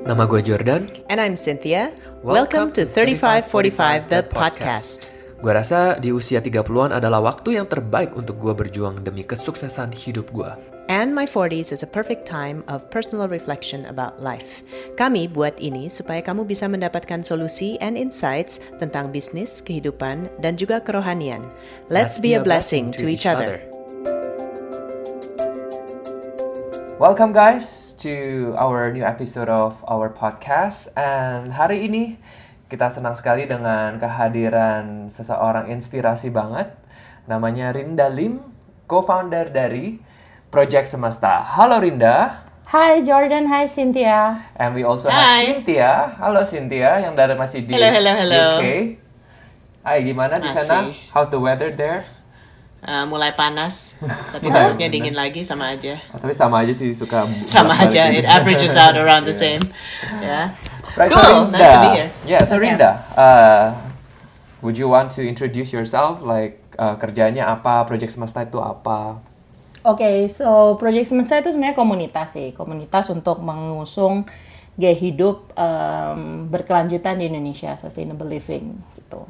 [0.00, 0.88] Nama gue Jordan.
[1.12, 1.92] And I'm Cynthia.
[2.24, 5.12] Welcome, to 3545 The Podcast.
[5.44, 10.32] Gue rasa di usia 30-an adalah waktu yang terbaik untuk gue berjuang demi kesuksesan hidup
[10.32, 10.48] gue.
[10.88, 14.64] And my 40s is a perfect time of personal reflection about life.
[14.96, 20.80] Kami buat ini supaya kamu bisa mendapatkan solusi and insights tentang bisnis, kehidupan, dan juga
[20.80, 21.44] kerohanian.
[21.92, 23.60] Let's, be, a blessing, to each other.
[26.96, 30.88] Welcome guys to our new episode of our podcast.
[30.96, 32.16] And hari ini
[32.72, 36.72] kita senang sekali dengan kehadiran seseorang inspirasi banget.
[37.28, 38.40] Namanya Rinda Lim,
[38.88, 40.00] co-founder dari
[40.48, 41.44] Project Semesta.
[41.44, 42.48] Halo Rinda.
[42.72, 44.48] Hai Jordan, hai Cynthia.
[44.56, 45.44] And we also Hi.
[45.44, 46.16] have Cynthia.
[46.16, 48.44] Halo Cynthia yang dari masih di Hello, hello, hello.
[48.56, 48.64] UK.
[49.84, 50.88] Hai, gimana di sana?
[51.12, 52.19] How's the weather there?
[52.80, 53.92] Uh, mulai panas,
[54.32, 56.00] tapi besoknya dingin lagi sama aja.
[56.10, 58.24] Oh, tapi sama aja sih suka Sama aja, gitu.
[58.24, 59.60] it averages out around the same.
[60.24, 60.56] Yeah.
[60.96, 61.52] Right, Cool, so Rinda.
[61.52, 62.10] nice to be here.
[62.24, 63.76] Yeah, so Rinda, uh,
[64.64, 66.24] would you want to introduce yourself?
[66.24, 67.84] Like uh, kerjanya apa?
[67.84, 69.20] Project Semesta itu apa?
[69.84, 74.24] Oke, so Project Semesta itu sebenarnya komunitas sih, komunitas untuk mengusung
[74.76, 79.28] gaya hidup em, berkelanjutan di Indonesia, sustainable living gitu.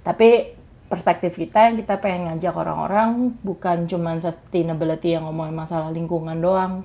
[0.00, 0.60] Tapi
[0.92, 6.84] perspektif kita yang kita pengen ngajak orang-orang bukan cuma sustainability yang ngomongin masalah lingkungan doang,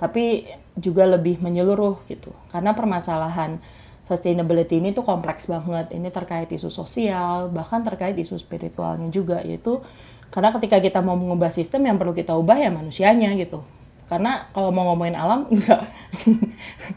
[0.00, 0.48] tapi
[0.80, 2.32] juga lebih menyeluruh gitu.
[2.48, 3.60] Karena permasalahan
[4.08, 5.92] sustainability ini tuh kompleks banget.
[5.92, 9.84] Ini terkait isu sosial, bahkan terkait isu spiritualnya juga, yaitu
[10.32, 13.60] karena ketika kita mau mengubah sistem yang perlu kita ubah ya manusianya gitu.
[14.08, 15.92] Karena kalau mau ngomongin alam, enggak.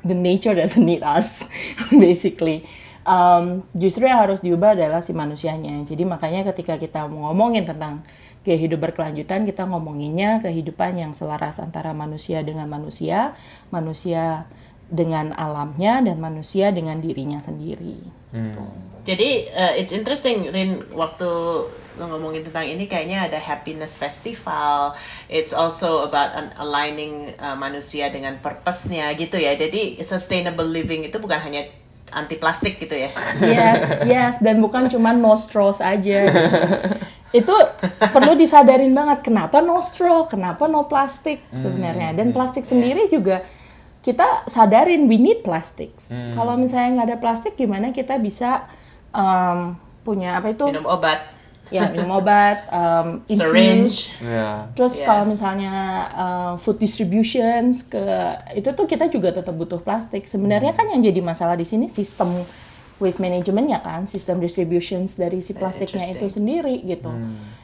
[0.08, 1.44] The nature doesn't need us,
[1.92, 2.64] basically.
[3.06, 5.86] Um, justru yang harus diubah adalah si manusianya.
[5.86, 8.02] Jadi makanya ketika kita ngomongin tentang
[8.42, 13.38] gaya hidup berkelanjutan, kita ngomonginnya kehidupan yang selaras antara manusia dengan manusia,
[13.70, 14.50] manusia
[14.90, 18.02] dengan alamnya, dan manusia dengan dirinya sendiri.
[19.06, 21.30] Jadi uh, it's interesting Rin waktu
[21.96, 24.98] ngomongin tentang ini kayaknya ada happiness festival.
[25.32, 29.54] It's also about an aligning uh, manusia dengan purpose-nya gitu ya.
[29.56, 31.70] Jadi sustainable living itu bukan hanya
[32.16, 33.12] anti plastik gitu ya.
[33.44, 36.32] Yes, yes, dan bukan cuma no straws aja.
[36.32, 37.44] gitu.
[37.44, 37.56] Itu
[38.00, 42.16] perlu disadarin banget kenapa no straw, kenapa no plastik sebenarnya.
[42.16, 43.44] Dan plastik sendiri juga
[44.00, 46.16] kita sadarin we need plastics.
[46.32, 48.72] Kalau misalnya nggak ada plastik, gimana kita bisa
[49.12, 49.76] um,
[50.08, 50.64] punya apa itu?
[50.72, 51.35] Minum obat,
[51.74, 53.42] Ya minum obat, um, infuse.
[53.42, 53.98] syringe.
[54.22, 54.70] Ya.
[54.78, 55.08] Terus Yeah.
[55.10, 55.74] kalau misalnya
[56.14, 58.06] uh, food distributions ke
[58.54, 60.30] itu tuh kita juga tetap butuh plastik.
[60.30, 62.46] Sebenarnya kan yang jadi masalah di sini sistem
[63.02, 67.10] waste managementnya kan, sistem distributions dari si plastiknya itu sendiri gitu.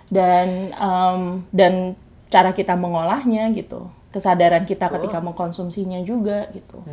[0.09, 1.94] Dan um, dan
[2.33, 3.85] cara kita mengolahnya gitu.
[4.12, 6.84] Kesadaran kita ketika mengkonsumsinya juga gitu.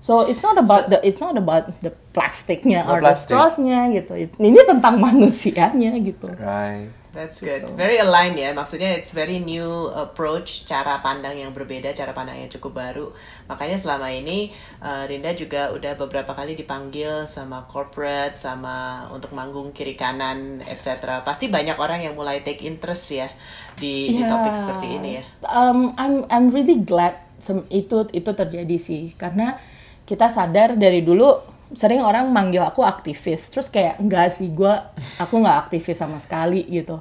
[0.00, 3.28] So it's not about the it's not about the plastiknya or the plastic.
[3.28, 4.12] strawsnya gitu.
[4.40, 6.32] Ini tentang manusianya gitu.
[6.32, 6.88] Right.
[7.12, 7.76] That's good.
[7.76, 8.56] Very aligned ya.
[8.56, 13.12] Maksudnya it's very new approach, cara pandang yang berbeda, cara pandang yang cukup baru.
[13.52, 14.48] Makanya selama ini
[14.80, 21.20] uh, Rinda juga udah beberapa kali dipanggil sama corporate, sama untuk manggung kiri kanan, etc.
[21.20, 23.28] Pasti banyak orang yang mulai take interest ya
[23.76, 25.22] di, di Ya, topik seperti ini ya.
[25.44, 27.28] Um, I'm I'm really glad
[27.68, 29.60] itu itu terjadi sih karena
[30.08, 33.48] kita sadar dari dulu sering orang manggil aku aktivis.
[33.50, 34.72] Terus kayak enggak sih gue
[35.18, 37.00] aku nggak aktivis sama sekali gitu.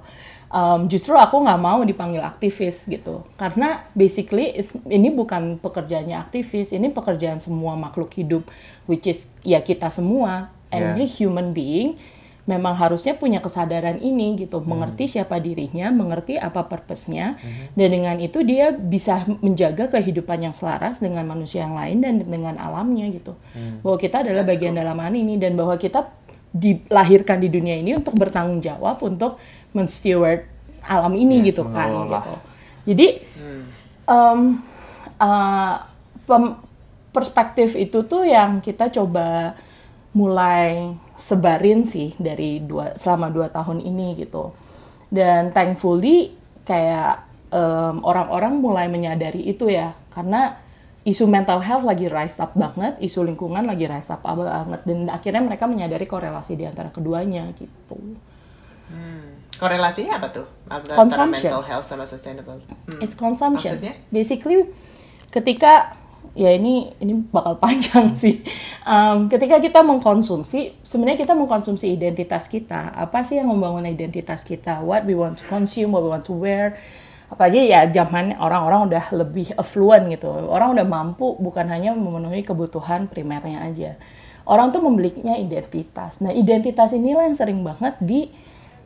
[0.52, 3.24] Um, justru aku nggak mau dipanggil aktivis gitu.
[3.40, 4.52] Karena basically
[4.92, 8.44] ini bukan pekerjaannya aktivis ini pekerjaan semua makhluk hidup
[8.88, 10.52] which is ya kita semua.
[10.72, 10.96] Yeah.
[10.96, 12.00] every human being
[12.52, 17.40] memang harusnya punya kesadaran ini gitu, mengerti siapa dirinya, mengerti apa purpose-nya,
[17.80, 22.60] dan dengan itu dia bisa menjaga kehidupan yang selaras dengan manusia yang lain dan dengan
[22.60, 23.40] alamnya gitu.
[23.80, 24.82] Bahwa kita adalah That's bagian cool.
[24.84, 26.12] dalam hal ini dan bahwa kita
[26.52, 29.40] dilahirkan di dunia ini untuk bertanggung jawab untuk
[29.72, 30.44] men-steward
[30.84, 32.20] alam ini Yes, gitu kan mengelola.
[32.20, 32.36] gitu.
[32.92, 33.08] Jadi
[34.12, 34.40] em,
[35.16, 35.76] uh,
[36.28, 36.60] pem-
[37.16, 39.56] perspektif itu tuh yang kita coba
[40.12, 40.92] mulai
[41.22, 44.58] sebarin sih dari dua selama dua tahun ini gitu
[45.14, 46.34] dan thankfully
[46.66, 47.30] kayak
[48.02, 50.56] orang-orang mulai menyadari itu ya karena
[51.04, 55.44] isu mental health lagi rise up banget isu lingkungan lagi rise up banget dan akhirnya
[55.44, 58.00] mereka menyadari korelasi di antara keduanya gitu
[59.62, 60.48] Korelasinya apa tuh?
[60.74, 61.54] Antara Consumption.
[61.54, 62.58] mental health sama sustainable.
[62.66, 62.98] Hmm.
[62.98, 63.78] It's consumption.
[63.78, 63.94] Maksudnya?
[64.10, 64.66] Basically,
[65.30, 66.01] ketika
[66.34, 68.44] ya ini ini bakal panjang sih.
[68.84, 72.96] Um, ketika kita mengkonsumsi, sebenarnya kita mengkonsumsi identitas kita.
[72.96, 74.80] Apa sih yang membangun identitas kita?
[74.82, 76.80] What we want to consume, what we want to wear,
[77.32, 83.08] apalagi ya zaman orang-orang udah lebih affluent gitu orang udah mampu bukan hanya memenuhi kebutuhan
[83.08, 83.92] primernya aja
[84.44, 88.28] orang tuh membelinya identitas nah identitas inilah yang sering banget di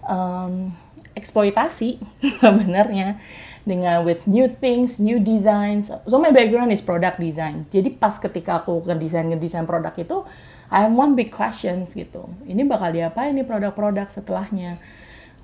[0.05, 0.69] um,
[1.17, 1.97] eksploitasi
[2.45, 3.17] sebenarnya
[3.65, 5.89] dengan with new things, new designs.
[6.05, 7.65] So my background is product design.
[7.73, 10.21] Jadi pas ketika aku ngedesain ngedesain produk itu,
[10.69, 12.29] I have one big questions gitu.
[12.45, 14.77] Ini bakal diapain nih produk-produk setelahnya?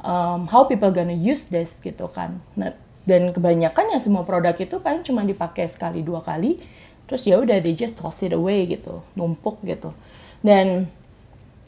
[0.02, 2.42] Um, how people gonna use this gitu kan?
[2.58, 2.74] Nah,
[3.06, 6.62] dan kebanyakan ya semua produk itu paling cuma dipakai sekali dua kali,
[7.06, 9.94] terus ya udah they just toss it away gitu, numpuk gitu.
[10.42, 10.90] Dan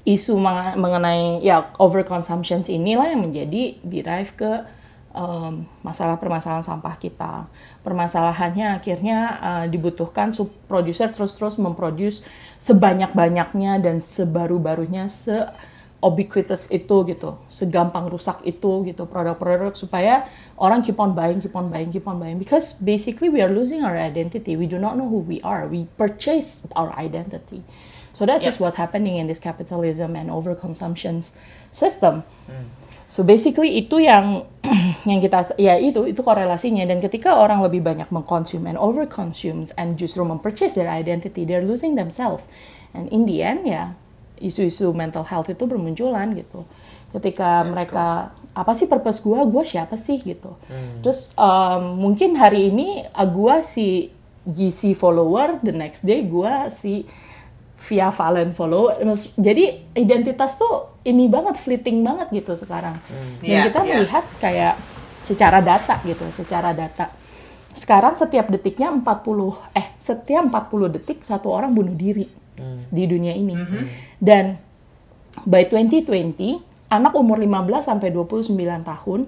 [0.05, 0.37] isu
[0.77, 4.51] mengenai ya overconsumption inilah yang menjadi derive ke
[5.13, 7.47] um, masalah permasalahan sampah kita.
[7.85, 12.25] Permasalahannya akhirnya uh, dibutuhkan sub producer terus-terus memproduce
[12.59, 15.37] sebanyak-banyaknya dan sebaru-barunya se
[16.03, 20.27] ubiquitous itu gitu, segampang rusak itu gitu produk-produk supaya
[20.59, 23.87] orang keep on buying, keep on buying, keep on buying because basically we are losing
[23.87, 24.59] our identity.
[24.59, 25.63] We do not know who we are.
[25.63, 27.63] We purchase our identity.
[28.11, 28.51] So that's yep.
[28.53, 31.23] just what happening in this capitalism and overconsumption
[31.71, 32.27] system.
[32.51, 32.67] Hmm.
[33.13, 34.49] So basically itu yang
[35.09, 40.01] yang kita ya itu itu korelasinya dan ketika orang lebih banyak mengkonsum and overconsumes and
[40.01, 42.41] justru mempurchase their identity, they're losing themselves.
[42.97, 43.93] And in the end ya
[44.41, 46.65] isu-isu mental health itu bermunculan gitu.
[47.13, 48.65] Ketika That's mereka cool.
[48.65, 50.57] apa sih purpose gua, gua siapa sih gitu.
[50.65, 51.05] Hmm.
[51.05, 54.09] Terus um, mungkin hari ini uh, gua si
[54.49, 57.05] GC follower, the next day gua si
[57.83, 58.95] via Valen follow.
[59.35, 62.99] Jadi identitas tuh ini banget fleeting banget gitu sekarang.
[63.03, 63.43] Hmm.
[63.43, 63.95] Dan yeah, kita yeah.
[63.99, 64.75] melihat kayak
[65.19, 67.11] secara data gitu, secara data.
[67.73, 69.03] Sekarang setiap detiknya 40
[69.73, 72.77] eh setiap 40 detik satu orang bunuh diri hmm.
[72.93, 73.55] di dunia ini.
[73.55, 73.83] Mm -hmm.
[74.21, 74.45] Dan
[75.43, 76.61] by 2020
[76.93, 78.53] anak umur 15 sampai 29
[78.85, 79.19] tahun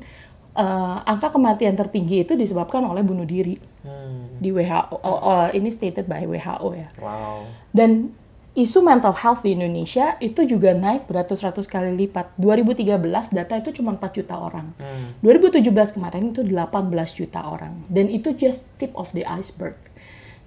[0.55, 3.57] uh, angka kematian tertinggi itu disebabkan oleh bunuh diri.
[3.85, 4.37] Hmm.
[4.37, 6.89] Di WHO uh, uh, ini stated by WHO ya.
[7.01, 7.45] Wow.
[7.73, 8.13] Dan
[8.55, 12.39] isu mental health di Indonesia itu juga naik beratus-ratus kali lipat.
[12.39, 14.71] 2013 data itu cuma 4 juta orang.
[14.79, 15.11] Hmm.
[15.19, 17.83] 2017 kemarin itu 18 juta orang.
[17.91, 19.75] Dan itu just tip of the iceberg.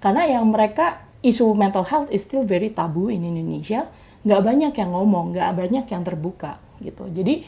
[0.01, 3.85] Karena yang mereka isu mental health is still very tabu in Indonesia.
[4.25, 7.13] Nggak banyak yang ngomong, nggak banyak yang terbuka gitu.
[7.13, 7.45] Jadi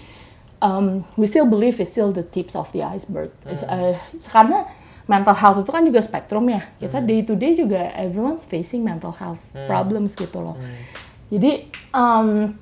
[0.61, 3.33] um, we still believe it's still the tips of the iceberg.
[3.49, 3.57] Hmm.
[3.65, 3.97] Uh,
[4.29, 4.69] karena
[5.11, 6.63] mental health itu kan juga spektrum ya.
[6.79, 7.07] Kita hmm.
[7.11, 9.67] day to day juga everyone's facing mental health hmm.
[9.67, 10.55] problems gitu loh.
[10.55, 10.79] Hmm.
[11.35, 12.55] Jadi um,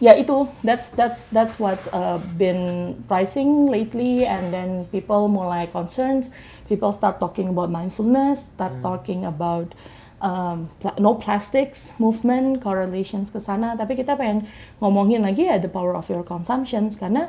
[0.00, 6.32] ya itu that's that's that's what's uh, been pricing lately and then people mulai concerns
[6.68, 8.84] people start talking about mindfulness start hmm.
[8.84, 9.76] talking about
[10.24, 14.48] um, no plastics movement correlations ke sana tapi kita pengen
[14.80, 17.28] ngomongin lagi ya the power of your consumptions karena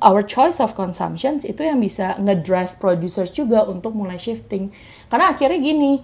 [0.00, 4.70] our choice of consumptions itu yang bisa ngedrive producers juga untuk mulai shifting.
[5.10, 6.00] Karena akhirnya gini,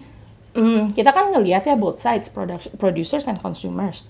[0.56, 2.32] um, kita kan ngelihat ya both sides,
[2.76, 4.02] producers and consumers.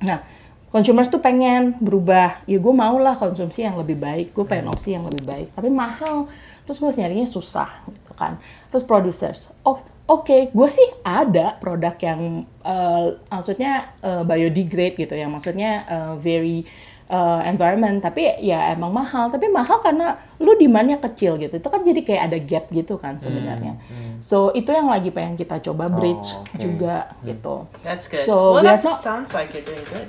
[0.00, 0.22] Nah,
[0.70, 4.92] consumers tuh pengen berubah, ya gue mau lah konsumsi yang lebih baik, gue pengen opsi
[4.92, 6.28] yang lebih baik, tapi mahal,
[6.68, 8.36] terus gue nyarinya susah gitu kan.
[8.68, 15.14] Terus producers, oh oke, okay, gue sih ada produk yang uh, maksudnya uh, biodegrade gitu
[15.16, 16.68] ya, maksudnya uh, very
[17.10, 21.80] uh, environment tapi ya emang mahal tapi mahal karena lu demandnya kecil gitu itu kan
[21.82, 24.14] jadi kayak ada gap gitu kan hmm, sebenarnya hmm, hmm.
[24.22, 26.60] so itu yang lagi pengen kita coba oh, bridge oh, okay.
[26.62, 27.24] juga hmm.
[27.30, 27.54] gitu
[27.86, 30.08] that's good so well that not, sounds like you're doing good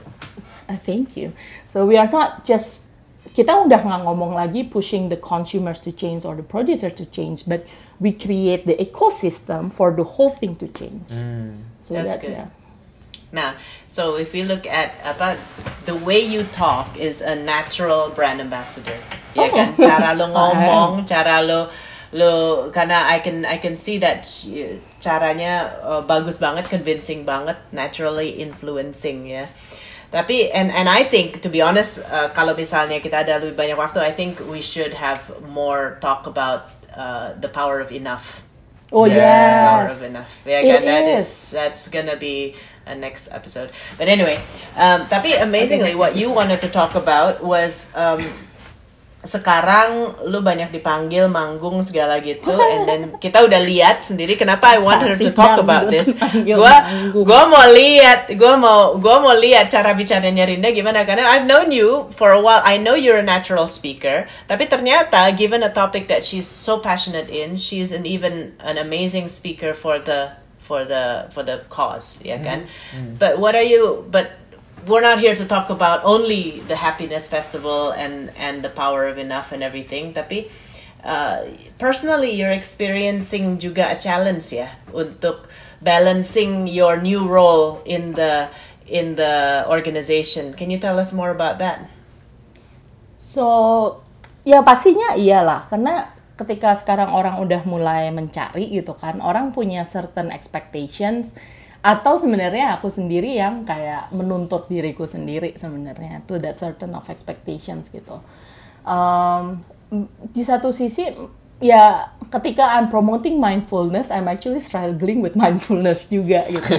[0.70, 1.30] uh, thank you
[1.70, 2.82] so we are not just
[3.38, 7.46] kita udah nggak ngomong lagi pushing the consumers to change or the producers to change
[7.46, 7.62] but
[8.01, 11.54] we create the ecosystem for the whole thing to change mm.
[11.77, 12.38] so that's, that's good.
[12.42, 12.50] yeah
[13.32, 13.54] Nah,
[13.88, 15.36] so if we look at apa
[15.88, 19.00] the way you talk is a natural brand ambassador.
[19.34, 19.44] Ya oh.
[19.48, 21.72] Ya kan, cara lo ngomong, cara lo
[22.12, 22.32] lo
[22.75, 24.27] karena I can I can see that
[25.00, 29.48] caranya uh, bagus banget, convincing banget, naturally influencing ya.
[30.12, 33.79] Tapi and and I think to be honest, uh, kalau misalnya kita ada lebih banyak
[33.79, 38.44] waktu, I think we should have more talk about uh, the power of enough.
[38.91, 39.63] Oh yeah, yes.
[39.63, 40.32] power of enough.
[40.44, 42.56] Ya kan, that is that's gonna be
[42.88, 43.70] a next episode.
[44.00, 44.39] But anyway,
[44.79, 48.24] um, tapi amazingly, what you wanted to talk about was um,
[49.27, 54.79] sekarang lu banyak dipanggil manggung segala gitu and then kita udah lihat sendiri kenapa I
[54.79, 56.15] want her to talk about this.
[56.48, 56.74] gua
[57.12, 61.75] gua mau lihat gua mau gua mau lihat cara bicaranya Rinda gimana karena I've known
[61.75, 62.63] you for a while.
[62.63, 67.27] I know you're a natural speaker tapi ternyata given a topic that she's so passionate
[67.27, 70.32] in she's an even an amazing speaker for the
[70.68, 73.16] for the for the cause ya kan mm-hmm.
[73.16, 74.36] but what are you but
[74.84, 79.16] we're not here to talk about only the happiness festival and and the power of
[79.16, 80.52] enough and everything tapi
[81.08, 81.48] uh,
[81.80, 85.48] personally you're experiencing juga a challenge ya untuk
[85.80, 88.52] balancing your new role in the
[88.88, 90.54] in the organization.
[90.54, 91.86] Can you tell us more about that?
[93.16, 94.02] So,
[94.48, 100.29] ya pastinya iyalah, karena ketika sekarang orang udah mulai mencari gitu kan, orang punya certain
[100.29, 101.34] expectations
[101.82, 107.89] atau sebenarnya aku sendiri yang kayak menuntut diriku sendiri sebenarnya to that certain of expectations
[107.89, 108.22] gitu.
[108.88, 109.62] Um,
[110.36, 111.12] di satu sisi
[111.58, 116.76] ya ketika I'm promoting mindfulness, I'm actually struggling with mindfulness juga gitu.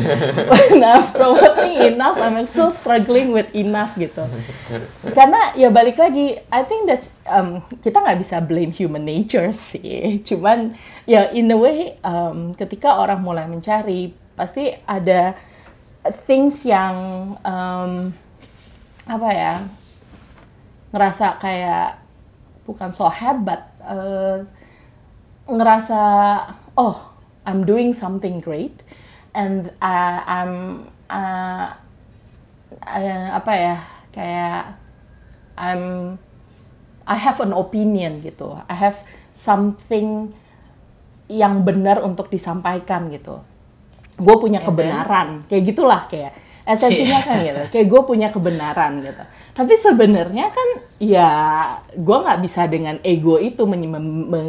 [0.47, 4.29] When I'm promoting enough, I'm still struggling with enough gitu.
[5.17, 10.21] Karena ya balik lagi, I think that's um, kita nggak bisa blame human nature sih.
[10.21, 10.77] Cuman
[11.09, 15.33] ya in a way, um, ketika orang mulai mencari, pasti ada
[16.29, 18.13] things yang um,
[19.09, 19.55] apa ya
[20.93, 21.97] ngerasa kayak
[22.69, 23.65] bukan so hebat.
[23.81, 24.45] Uh,
[25.49, 26.01] ngerasa
[26.77, 27.09] oh
[27.49, 28.85] I'm doing something great
[29.33, 31.73] and uh, I'm uh,
[32.85, 33.77] uh, apa ya
[34.13, 34.61] kayak
[35.57, 36.17] I'm
[37.09, 38.53] I have an opinion gitu.
[38.69, 39.01] I have
[39.33, 40.37] something
[41.33, 43.41] yang benar untuk disampaikan gitu.
[44.21, 45.49] Gue punya kebenaran.
[45.49, 46.37] Kayak gitulah kayak
[46.69, 47.63] esensinya kan gitu.
[47.73, 49.25] Kayak gue punya kebenaran gitu.
[49.57, 50.69] Tapi sebenarnya kan
[51.01, 51.31] ya
[51.97, 53.89] gue nggak bisa dengan ego itu men,
[54.29, 54.47] men,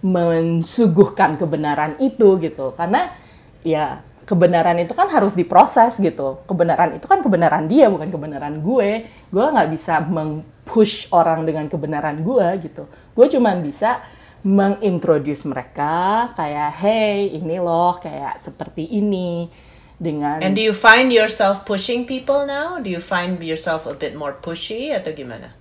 [0.00, 2.72] mensuguhkan kebenaran itu gitu.
[2.76, 3.12] Karena
[3.60, 6.40] ya kebenaran itu kan harus diproses gitu.
[6.46, 8.90] Kebenaran itu kan kebenaran dia bukan kebenaran gue.
[9.28, 12.86] Gue nggak bisa mengpush orang dengan kebenaran gue gitu.
[13.12, 14.00] Gue cuman bisa
[14.40, 19.52] mengintroduce mereka kayak hey ini loh kayak seperti ini
[20.00, 22.80] dengan And do you find yourself pushing people now?
[22.80, 25.52] Do you find yourself a bit more pushy atau gimana?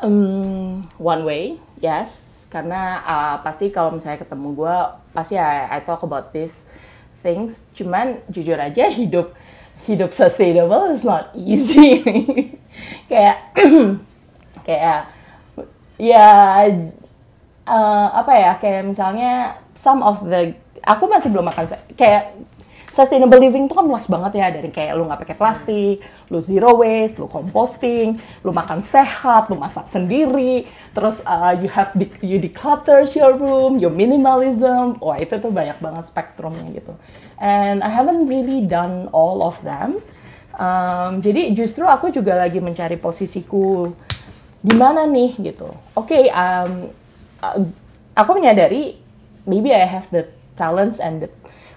[0.00, 4.76] Um, one way, yes karena uh, pasti kalau misalnya ketemu gue
[5.10, 6.70] pasti I, I talk about these
[7.18, 7.66] things.
[7.74, 9.34] Cuman jujur aja hidup
[9.90, 11.98] hidup sustainable is not easy.
[13.10, 13.50] Kayak
[14.66, 15.10] kayak
[15.98, 16.26] ya
[17.66, 22.34] uh, apa ya kayak misalnya some of the aku masih belum makan kayak
[22.94, 25.98] sustainable living itu kan luas banget ya dari kayak lu nggak pakai plastik,
[26.30, 30.62] lu zero waste, lu composting, lu makan sehat, lu masak sendiri,
[30.94, 31.90] terus uh, you have
[32.22, 36.94] you declutter your room, your minimalism, wah itu tuh banyak banget spektrumnya gitu.
[37.42, 39.98] And I haven't really done all of them.
[40.54, 43.90] Um, jadi justru aku juga lagi mencari posisiku
[44.62, 45.66] di mana nih gitu.
[45.98, 46.94] Oke, okay, um,
[47.42, 47.58] uh,
[48.14, 49.02] aku menyadari
[49.50, 51.28] maybe I have the talents and the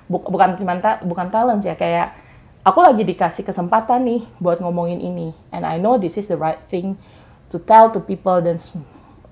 [0.07, 2.15] bukan cuma ta bukan talent ya kayak
[2.63, 6.59] aku lagi dikasih kesempatan nih buat ngomongin ini and I know this is the right
[6.71, 6.95] thing
[7.51, 8.59] to tell to people dan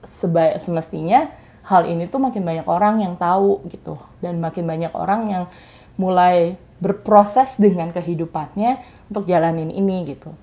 [0.04, 1.32] sebaik semestinya
[1.66, 5.44] hal ini tuh makin banyak orang yang tahu gitu dan makin banyak orang yang
[5.98, 10.36] mulai berproses dengan kehidupannya untuk jalanin ini gitu.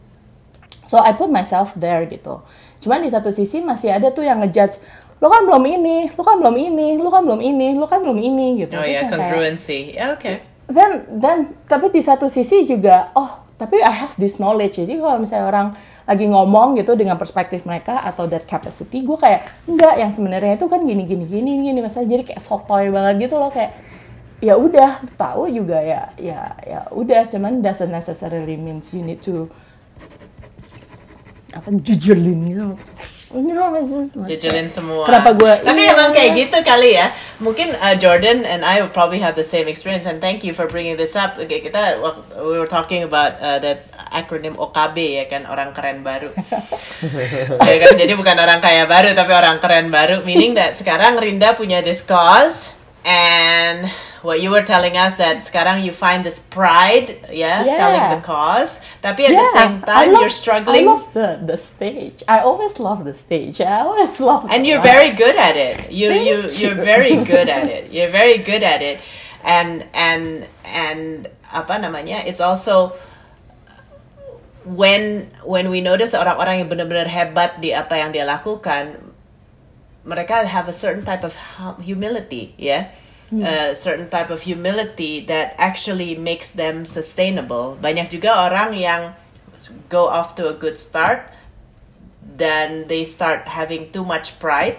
[0.88, 2.42] So I put myself there gitu.
[2.82, 4.82] Cuman di satu sisi masih ada tuh yang ngejudge
[5.22, 8.18] lo kan belum ini, lo kan belum ini, lo kan belum ini, lo kan belum
[8.18, 8.74] ini gitu.
[8.74, 9.94] Oh ya, yeah, congruency.
[9.94, 10.18] Ya, yeah, oke.
[10.18, 10.36] Okay.
[10.66, 10.90] Then
[11.22, 11.38] then
[11.70, 14.82] tapi di satu sisi juga oh, tapi I have this knowledge.
[14.82, 15.68] Jadi kalau misalnya orang
[16.02, 20.66] lagi ngomong gitu dengan perspektif mereka atau that capacity, gue kayak enggak yang sebenarnya itu
[20.66, 23.78] kan gini gini gini gini masalah jadi kayak sotoy banget gitu loh kayak
[24.42, 29.46] ya udah tahu juga ya ya ya udah cuman doesn't necessarily means you need to
[31.54, 32.68] apa jujurlin gitu
[34.28, 35.08] Jajalin semua.
[35.08, 35.52] Kenapa gue?
[35.64, 35.96] Tapi iya.
[35.96, 37.08] emang kayak gitu kali ya.
[37.40, 40.04] Mungkin uh, Jordan and I will probably have the same experience.
[40.04, 41.40] And thank you for bringing this up.
[41.40, 41.96] Okay, kita
[42.44, 46.28] we were talking about uh, that acronym OKB ya kan orang keren baru.
[47.68, 47.92] ya kan?
[47.96, 50.20] Jadi bukan orang kaya baru tapi orang keren baru.
[50.28, 52.76] Meaning that sekarang Rinda punya this cause
[53.08, 53.88] and
[54.22, 57.76] what you were telling us that sekarang you find this pride yeah, yeah.
[57.76, 58.80] selling the cause.
[59.02, 60.86] Tapi at yeah, the same time love, you're struggling.
[60.86, 62.22] I love the, the stage.
[62.30, 63.60] I always love the stage.
[63.60, 65.90] I always love and you're very good at it.
[65.90, 67.90] You you you're very good at it.
[67.90, 69.02] You're very good at it.
[69.42, 72.94] And and and apa namanya it's also
[74.62, 79.02] when when we notice orang-orang yang benar-benar hebat di apa yang dia lakukan
[80.06, 81.34] mereka have a certain type of
[81.82, 82.82] humility ya yeah?
[83.32, 83.48] Hmm.
[83.48, 87.80] a certain type of humility that actually makes them sustainable.
[87.80, 89.16] Banyak juga orang yang
[89.88, 91.32] go off to a good start,
[92.20, 94.76] then they start having too much pride,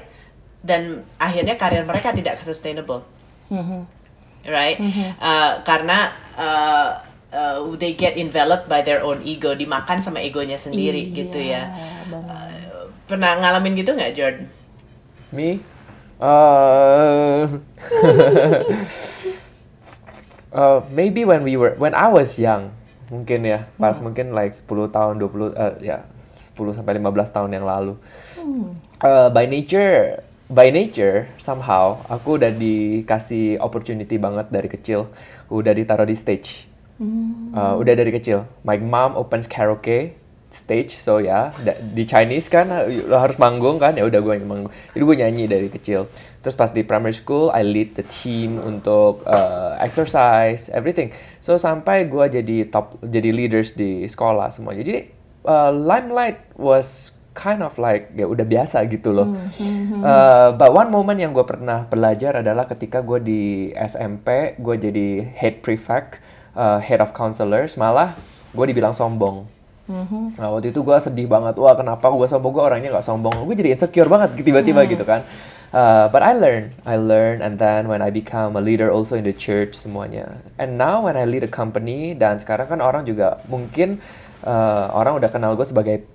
[0.62, 3.02] dan akhirnya karir mereka tidak sustainable,
[3.50, 3.90] mm-hmm.
[4.46, 4.78] right?
[4.78, 5.18] Mm-hmm.
[5.18, 7.02] Uh, karena uh,
[7.34, 11.64] uh, they get enveloped by their own ego, dimakan sama egonya sendiri, iya, gitu ya.
[12.06, 14.46] Uh, pernah ngalamin gitu nggak, Jordan?
[15.34, 15.73] Me?
[16.24, 17.60] Uh,
[20.56, 22.72] uh, maybe when we were when I was young
[23.12, 26.08] mungkin ya pas mungkin like 10 tahun 20 uh, ya
[26.56, 28.00] 10 sampai 15 tahun yang lalu.
[29.04, 35.12] Uh, by nature by nature somehow aku udah dikasih opportunity banget dari kecil
[35.52, 36.72] udah ditaruh di stage.
[37.52, 38.48] Uh, udah dari kecil.
[38.64, 40.23] My mom opens karaoke
[40.54, 42.70] stage, so ya da- di Chinese kan
[43.10, 44.72] lo harus manggung kan, ya udah gue yang manggung.
[44.94, 46.06] Jadi gue nyanyi dari kecil.
[46.46, 51.10] Terus pas di primary school, I lead the team untuk uh, exercise, everything.
[51.42, 54.78] So sampai gue jadi top, jadi leaders di sekolah semua.
[54.78, 55.10] Jadi
[55.48, 59.34] uh, limelight was kind of like ya udah biasa gitu loh.
[60.06, 63.42] Uh, but one moment yang gue pernah belajar adalah ketika gue di
[63.74, 66.22] SMP, gue jadi head prefect,
[66.54, 68.14] uh, head of counselors, malah
[68.54, 69.50] gue dibilang sombong.
[69.88, 73.56] Nah waktu itu gue sedih banget, wah kenapa gue sombong, gue orangnya nggak sombong, gue
[73.56, 75.28] jadi insecure banget tiba-tiba gitu kan.
[75.74, 79.26] Uh, but I learn, I learn, and then when I become a leader also in
[79.26, 80.38] the church semuanya.
[80.62, 83.98] And now when I lead a company, dan sekarang kan orang juga mungkin
[84.46, 86.06] uh, orang udah kenal gue sebagai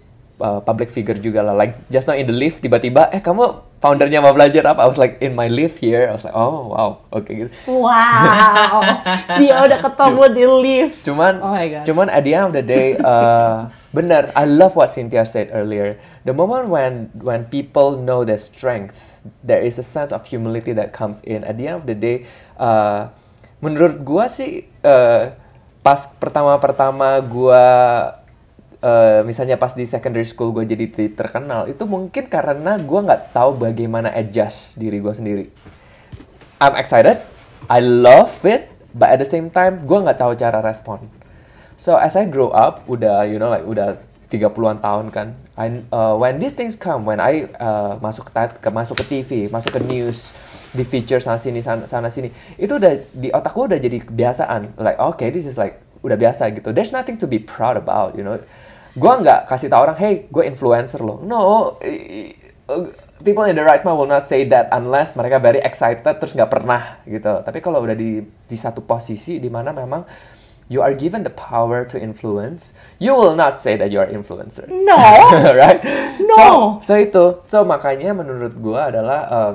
[0.41, 1.55] uh, public figure juga lah.
[1.55, 4.83] Like just now in the lift tiba-tiba, eh kamu foundernya mau belajar apa?
[4.83, 7.51] I was like in my lift here, I was like oh wow, oke gitu.
[7.71, 8.83] Wow,
[9.41, 10.99] dia udah ketemu di lift.
[11.07, 11.85] Cuman, Oh my God.
[11.87, 14.31] cuman at the end of the day, uh, benar.
[14.35, 15.99] I love what Cynthia said earlier.
[16.27, 20.91] The moment when when people know their strength, there is a sense of humility that
[20.93, 21.47] comes in.
[21.47, 22.27] At the end of the day,
[22.61, 23.09] uh,
[23.65, 25.33] menurut gua sih, uh,
[25.81, 27.65] pas pertama-pertama gua
[28.83, 33.59] uh, misalnya pas di secondary school gue jadi terkenal itu mungkin karena gue nggak tahu
[33.59, 35.45] bagaimana adjust diri gue sendiri.
[36.59, 37.23] I'm excited,
[37.71, 41.07] I love it, but at the same time gue nggak tahu cara respon.
[41.79, 45.29] So as I grow up, udah you know like udah 30-an tahun kan.
[45.57, 49.31] I, uh, when these things come, when I uh, masuk ke, ke masuk ke TV,
[49.49, 50.37] masuk ke news,
[50.75, 52.29] di feature sana sini sana, sana sini,
[52.61, 54.77] itu udah di otak gue udah jadi kebiasaan.
[54.77, 56.75] Like okay, this is like udah biasa gitu.
[56.75, 58.37] There's nothing to be proud about, you know.
[58.99, 61.23] Gue nggak kasih tau orang, hey, gue influencer loh.
[61.23, 62.91] No, uh,
[63.25, 66.51] people in the right mind will not say that unless mereka very excited terus nggak
[66.51, 67.41] pernah gitu.
[67.43, 70.05] Tapi kalau udah di di satu posisi di mana memang
[70.69, 74.69] you are given the power to influence, you will not say that you are influencer.
[74.69, 74.99] No.
[75.63, 75.81] right?
[76.21, 76.37] No.
[76.37, 76.47] So,
[76.85, 79.55] so itu, so makanya menurut gua adalah um,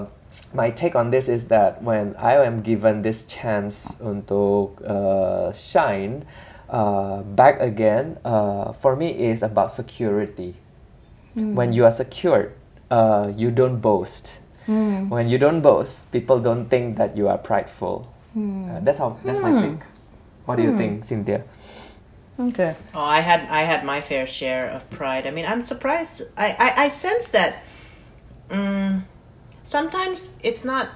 [0.54, 6.26] my take on this is that when I am given this chance untuk uh, shine
[6.70, 10.56] uh, back again, uh, for me is about security.
[11.36, 12.54] When you are secured,
[12.92, 14.40] uh, you don't boast.
[15.10, 18.08] When you don't boast, people don't think that you are prideful.
[18.38, 19.18] Uh, that's how.
[19.26, 19.82] That's my take.
[20.46, 21.44] What do you think, Cynthia?
[22.40, 22.76] Okay.
[22.94, 25.28] Oh, I had I had my fair share of pride.
[25.28, 26.24] I mean, I'm surprised.
[26.38, 27.62] I I, I sense that
[28.50, 29.04] mm,
[29.64, 30.90] sometimes it's not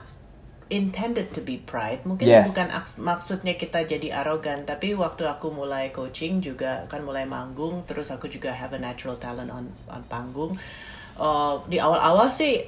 [0.69, 2.03] intended to be pride.
[2.03, 2.51] Mungkin Yes.
[2.51, 7.87] bukan aks- maksudnya kita jadi arogan, tapi waktu aku mulai coaching juga kan mulai manggung,
[7.87, 10.55] terus aku juga have a natural talent on on panggung.
[11.17, 12.67] Uh, di awal-awal sih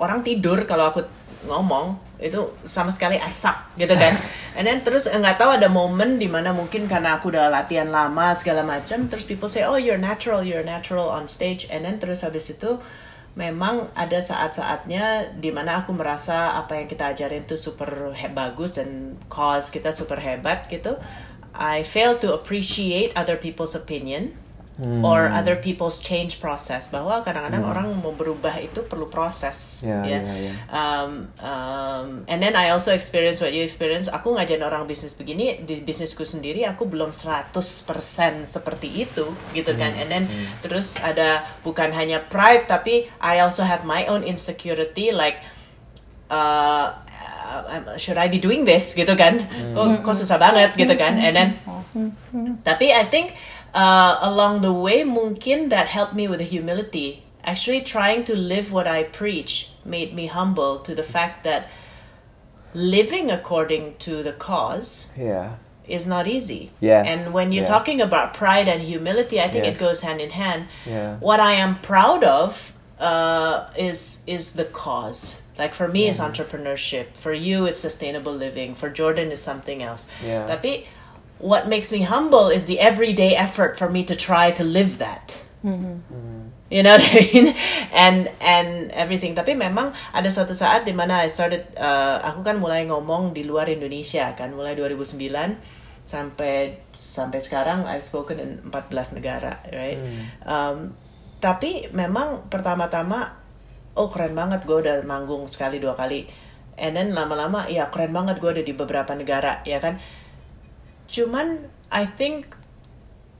[0.00, 1.04] orang tidur kalau aku
[1.44, 4.14] ngomong itu sama sekali asak gitu kan.
[4.56, 8.32] And then terus nggak tahu ada momen di mana mungkin karena aku udah latihan lama
[8.38, 11.66] segala macam, terus people say oh you're natural, you're natural on stage.
[11.68, 12.78] And then terus habis itu
[13.32, 19.16] memang ada saat-saatnya di mana aku merasa apa yang kita ajarin tuh super bagus dan
[19.32, 21.00] cause kita super hebat gitu.
[21.52, 24.36] I fail to appreciate other people's opinion
[24.80, 30.24] or other people's change process bahwa kadang-kadang orang mau berubah itu perlu proses Ya, ya.
[30.24, 30.52] ya, ya.
[30.72, 34.08] Um, um, and then I also experience what you experience.
[34.08, 37.52] Aku ngajarin orang bisnis begini di bisnisku sendiri aku belum 100%
[38.48, 39.92] seperti itu gitu kan.
[39.92, 40.24] And then
[40.64, 45.36] terus ada bukan hanya pride tapi I also have my own insecurity like
[46.32, 49.44] uh, uh, should I be doing this gitu kan?
[49.76, 51.20] Kok, kok susah banget gitu kan?
[51.20, 51.48] And then
[52.64, 53.36] tapi I think
[53.74, 57.22] uh, along the way mungkin that helped me with the humility.
[57.44, 61.68] Actually trying to live what I preach made me humble to the fact that
[62.74, 65.56] living according to the cause Yeah.
[65.86, 66.70] is not easy.
[66.80, 67.68] Yes, And when you're yes.
[67.68, 70.68] talking about pride and humility, I think it goes hand in hand.
[70.86, 71.16] Yeah.
[71.18, 75.36] What I am proud of uh, is is the cause.
[75.58, 77.16] Like for me, it's entrepreneurship.
[77.18, 78.74] For you, it's sustainable living.
[78.74, 80.06] For Jordan, it's something else.
[80.24, 80.46] Yeah.
[80.46, 80.86] Tapi
[81.42, 85.42] what makes me humble is the everyday effort for me to try to live that.
[86.72, 87.46] You know what I mean?
[87.92, 89.36] And and everything.
[89.36, 93.44] Tapi memang ada suatu saat di mana I started uh, aku kan mulai ngomong di
[93.44, 95.20] luar Indonesia kan mulai 2009
[96.02, 100.00] sampai sampai sekarang I've spoken in 14 negara, right?
[100.48, 100.96] Um,
[101.42, 103.34] tapi memang pertama-tama
[103.98, 106.24] oh keren banget gue udah manggung sekali dua kali
[106.80, 110.00] and then lama-lama ya keren banget gue ada di beberapa negara ya kan
[111.12, 112.56] cuman I think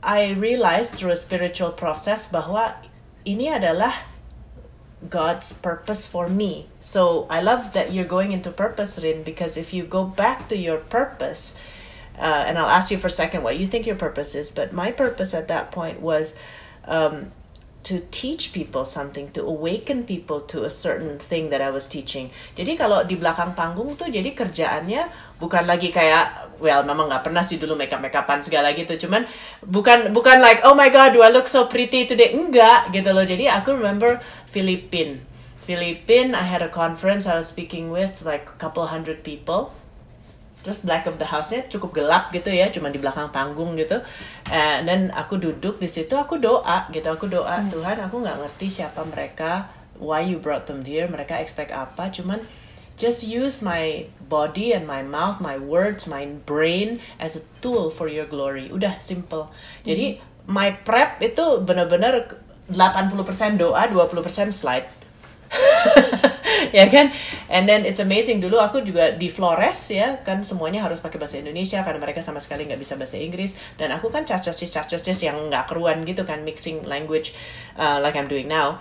[0.05, 2.77] I realized through a spiritual process bahwa
[3.25, 4.13] ini adalah
[5.09, 6.69] God's purpose for me.
[6.79, 10.57] So I love that you're going into purpose, Rin, because if you go back to
[10.57, 11.59] your purpose,
[12.19, 14.71] uh, and I'll ask you for a second what you think your purpose is, but
[14.73, 16.37] my purpose at that point was
[16.85, 17.33] um,
[17.83, 22.31] to teach people something, to awaken people to a certain thing that I was teaching.
[22.55, 25.11] Jadi kalau di belakang panggung tuh jadi kerjaannya
[25.43, 28.95] bukan lagi kayak well memang nggak pernah sih dulu makeup makeupan segala gitu.
[28.95, 29.27] Cuman
[29.67, 32.31] bukan bukan like oh my god do I look so pretty today?
[32.31, 33.27] Enggak gitu loh.
[33.27, 35.27] Jadi aku remember Philippine.
[35.67, 39.75] Philippine I had a conference I was speaking with like a couple hundred people.
[40.63, 43.99] Terus black of the house-nya cukup gelap gitu ya, cuma di belakang panggung gitu.
[44.47, 48.71] And then aku duduk di situ, aku doa gitu, aku doa Tuhan, aku nggak ngerti
[48.71, 52.39] siapa mereka, why you brought them here, mereka expect apa, cuman
[53.03, 58.07] just use my body and my mouth, my words, my brain as a tool for
[58.07, 58.71] your glory.
[58.71, 59.51] Udah simple.
[59.83, 62.39] Jadi my prep itu benar-benar
[62.71, 64.87] 80% doa, 20% slide.
[66.73, 67.13] ya kan
[67.53, 71.37] and then it's amazing dulu aku juga di Flores ya kan semuanya harus pakai bahasa
[71.37, 75.37] Indonesia karena mereka sama sekali nggak bisa bahasa Inggris dan aku kan cacosis cacosis yang
[75.53, 77.37] nggak keruan gitu kan mixing language
[77.77, 78.81] uh, like I'm doing now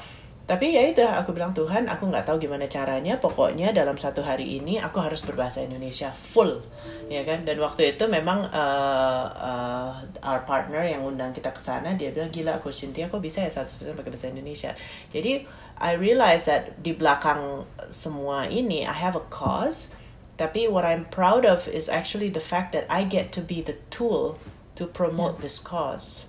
[0.51, 3.15] tapi ya itu aku bilang Tuhan aku nggak tahu gimana caranya.
[3.23, 6.59] Pokoknya dalam satu hari ini aku harus berbahasa Indonesia full.
[7.07, 7.47] Ya kan?
[7.47, 12.35] Dan waktu itu memang uh, uh, our partner yang undang kita ke sana dia bilang
[12.35, 14.75] gila aku Cynthia kok bisa ya 100% pakai bahasa Indonesia?
[15.15, 15.47] Jadi
[15.79, 19.95] I realize that di belakang semua ini I have a cause.
[20.35, 23.79] Tapi what I'm proud of is actually the fact that I get to be the
[23.87, 24.35] tool
[24.75, 26.27] to promote this cause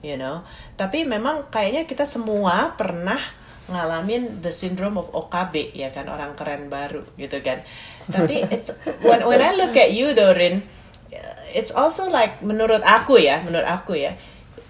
[0.00, 0.48] you know?
[0.80, 3.20] Tapi memang kayaknya kita semua pernah
[3.70, 7.62] ngalamin the syndrome of OKB ya kan orang keren baru gitu kan
[8.10, 10.66] tapi it's when when I look at you Dorin
[11.50, 14.14] it's also like menurut aku ya menurut aku ya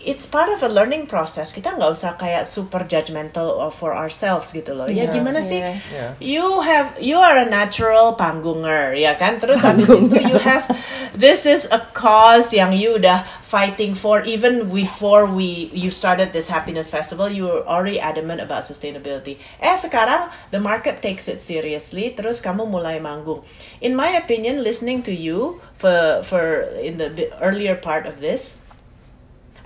[0.01, 4.73] it's part of a learning process kita nggak usah kayak super judgmental for ourselves gitu
[4.73, 5.13] loh ya Yeah.
[5.13, 5.77] gimana sih Yeah.
[5.93, 6.11] Yeah.
[6.21, 10.65] you have you are a natural panggunger ya kan terus habis itu you have
[11.15, 16.47] this is a cause yang you udah fighting for even before we you started this
[16.47, 22.15] happiness festival you were already adamant about sustainability eh sekarang the market takes it seriously
[22.15, 23.43] terus kamu mulai manggung
[23.83, 27.11] in my opinion listening to you for for in the
[27.43, 28.57] earlier part of this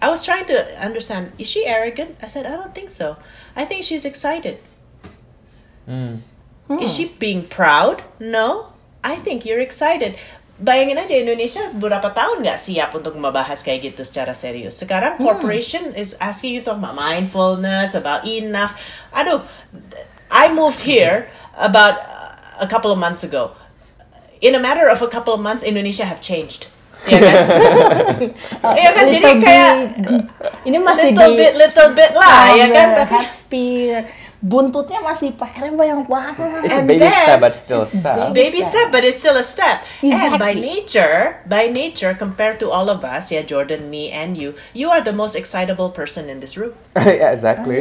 [0.00, 3.16] I was trying to understand is she arrogant I said I don't think so
[3.52, 4.60] I think she's excited
[5.84, 6.24] Hmm.
[6.80, 8.02] Is she being proud?
[8.16, 8.72] No.
[9.04, 10.16] I think you're excited.
[10.54, 14.78] Bayangin aja Indonesia berapa tahun nggak siap untuk membahas kayak gitu secara serius.
[14.78, 18.78] Sekarang corporation is asking you to talk about mindfulness, about enough.
[19.10, 19.42] Aduh,
[20.30, 21.26] I moved here
[21.58, 21.98] about
[22.62, 23.58] a couple of months ago.
[24.38, 26.70] In a matter of a couple of months, Indonesia have changed.
[27.04, 27.36] Iya kan?
[28.78, 29.04] Iya kan?
[29.10, 30.26] Jadi kayak bit-
[30.64, 32.86] ini masih little di bit, little bit lah, ya kan?
[32.94, 33.96] Tapi head spear
[34.44, 38.14] buntutnya masih PR banyak banget It's a baby then- step, but still a step.
[38.36, 39.80] baby step, but it's still a step.
[40.04, 40.60] And by Exactly.
[40.60, 41.16] nature,
[41.48, 45.16] by nature, compared to all of us, yeah, Jordan, me, and you, you are the
[45.16, 46.76] most excitable person in this room.
[47.00, 47.80] yeah, exactly.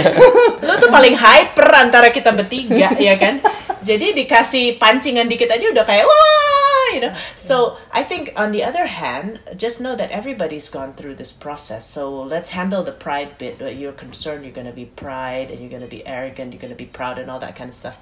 [0.68, 3.40] Lu tuh paling hyper antara kita bertiga, ya kan?
[3.80, 6.55] Jadi dikasih pancingan dikit aja udah kayak wah,
[6.96, 7.14] you know.
[7.36, 11.84] So I think on the other hand, just know that everybody's gone through this process.
[11.84, 13.60] So let's handle the pride bit.
[13.76, 17.20] You're concerned, you're gonna be pride, and you're gonna be arrogant, you're gonna be proud,
[17.20, 18.00] and all that kind of stuff.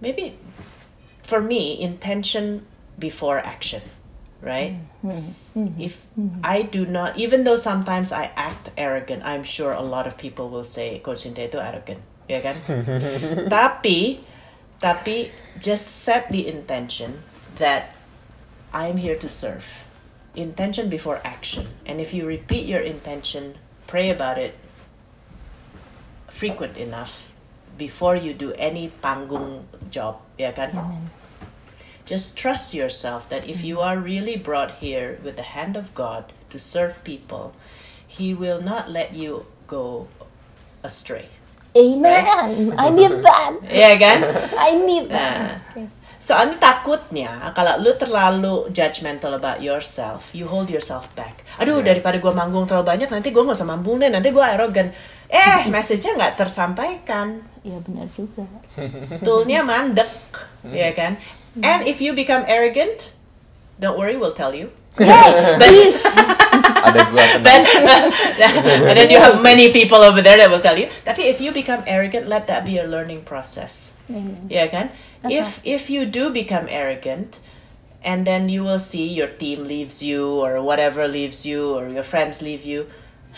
[0.00, 0.40] Maybe
[1.22, 2.66] for me, intention
[2.98, 3.82] before action,
[4.40, 4.80] right?
[5.04, 5.10] Mm-hmm.
[5.10, 5.80] S- mm-hmm.
[5.80, 6.40] If mm-hmm.
[6.42, 10.48] I do not, even though sometimes I act arrogant, I'm sure a lot of people
[10.48, 12.56] will say Coach Sinte itu arrogant, ya kan?
[13.46, 14.24] tapi,
[14.80, 17.22] tapi just set the intention
[17.56, 17.94] that
[18.72, 19.84] I'm here to serve.
[20.34, 24.56] Intention before action, and if you repeat your intention, pray about it
[26.28, 27.28] frequent enough
[27.76, 30.72] before you do any panggung job, ya kan?
[32.04, 36.32] Just trust yourself that if you are really brought here with the hand of God
[36.50, 37.54] to serve people,
[38.08, 40.08] He will not let you go
[40.82, 41.28] astray.
[41.76, 42.74] Amen.
[42.76, 43.52] I need that.
[43.64, 44.18] Yeah, kan?
[44.58, 45.62] I need that.
[46.22, 51.42] Soalnya takutnya kalau lu terlalu judgmental about yourself, you hold yourself back.
[51.58, 54.94] Aduh, daripada gua manggung terlalu banyak, nanti gua nggak usah manggung deh, nanti gua arrogant.
[55.26, 57.42] Eh, message-nya nggak tersampaikan.
[57.66, 58.46] Iya benar juga.
[59.18, 60.10] Toolnya mandek,
[60.70, 61.18] ya kan?
[61.58, 63.10] And if you become arrogant,
[63.82, 64.70] don't worry, we'll tell you.
[64.96, 66.38] Yay, But.
[66.82, 67.42] ada gua tenang.
[67.42, 70.90] then, uh, and then you have many people over there that will tell you.
[71.06, 73.94] Tapi if you become arrogant, let that be a learning process.
[74.10, 74.50] Mm.
[74.50, 74.90] Yeah, kan?
[75.30, 77.38] if if you do become arrogant,
[78.02, 82.02] and then you will see your team leaves you or whatever leaves you or your
[82.02, 82.90] friends leave you,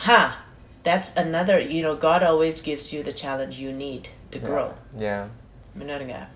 [0.08, 0.40] huh?
[0.82, 1.60] That's another.
[1.60, 4.74] You know, God always gives you the challenge you need to grow.
[4.96, 5.28] Yeah.
[5.76, 6.28] Benar nggak?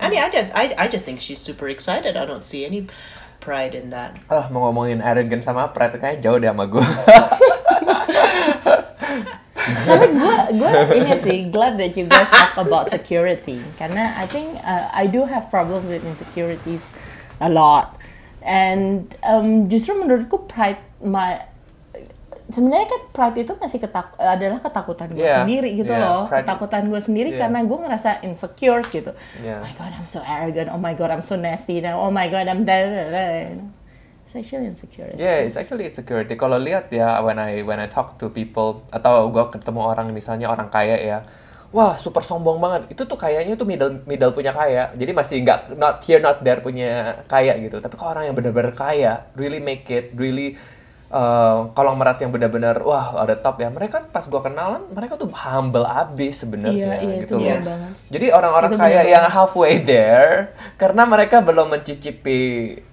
[0.00, 2.16] I mean, I just I, I just think she's super excited.
[2.16, 2.88] I don't see any
[3.42, 4.22] pride in that.
[4.30, 6.86] Ah, mau ngomongin arrogant sama pride kayaknya jauh deh sama gue.
[9.62, 14.58] Tapi gue gue ini sih glad that you guys talk about security karena I think
[14.62, 16.86] uh, I do have problem with insecurities
[17.42, 17.98] a lot
[18.42, 21.42] and um, justru menurutku pride my
[22.50, 26.42] sebenarnya kan pride itu masih ketak adalah ketakutan gue Yeah, sendiri gitu yeah, loh pride-
[26.42, 27.40] ketakutan gue sendiri yeah.
[27.46, 29.60] karena gue ngerasa insecure gitu Yeah.
[29.60, 32.26] oh my god I'm so arrogant oh my god I'm so nasty now oh my
[32.26, 33.68] god I'm da da da you know.
[34.26, 36.34] it's actually insecurity Yeah, it's actually insecurity.
[36.34, 40.48] Kalau lihat ya, when I when I talk to people atau gue ketemu orang misalnya
[40.48, 41.18] orang kaya ya,
[41.68, 42.96] wah super sombong banget.
[42.96, 44.88] Itu tuh kayaknya tuh middle middle punya kaya.
[44.96, 47.76] Jadi masih nggak not here not there punya kaya gitu.
[47.76, 50.56] Tapi kalau orang yang benar-benar kaya, really make it, really
[51.12, 53.68] uh, kalau merasa yang benar-benar wah ada top ya.
[53.68, 57.60] Mereka pas gue kenalan, mereka tuh humble abis sebenarnya Iya, iya, gitu itu loh.
[57.62, 57.92] banget.
[58.08, 62.40] Jadi orang-orang kaya yang halfway there karena mereka belum mencicipi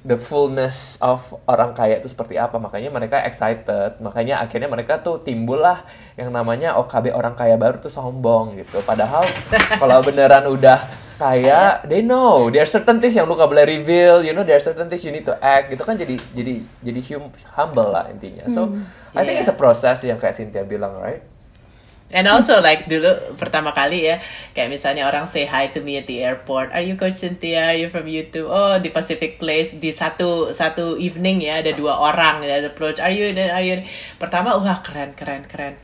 [0.03, 3.97] the fullness of orang kaya itu seperti apa, makanya mereka excited.
[4.03, 5.87] Makanya akhirnya mereka tuh timbul lah
[6.19, 8.83] yang namanya OKB orang kaya baru tuh sombong gitu.
[8.83, 9.23] Padahal
[9.81, 14.23] kalau beneran udah kaya, they know there are certain things yang lu gak boleh reveal,
[14.23, 15.67] you know there are certain things you need to act.
[15.67, 18.47] Gitu kan jadi jadi jadi hum- humble lah intinya.
[18.47, 18.71] So
[19.11, 19.43] I think Iya.
[19.43, 21.19] it's a process yang kayak Cynthia bilang, right?
[22.09, 24.17] And also like dulu pertama kali ya
[24.57, 26.73] kayak misalnya orang say hi to me at the airport.
[26.73, 27.69] Are you Coach Cynthia?
[27.69, 28.49] Are you from YouTube?
[28.49, 32.97] Oh di Pacific Place di satu satu evening ya ada dua orang ya approach.
[32.97, 33.29] Are you?
[33.29, 33.85] Are you?
[34.17, 35.77] Pertama wah keren keren keren.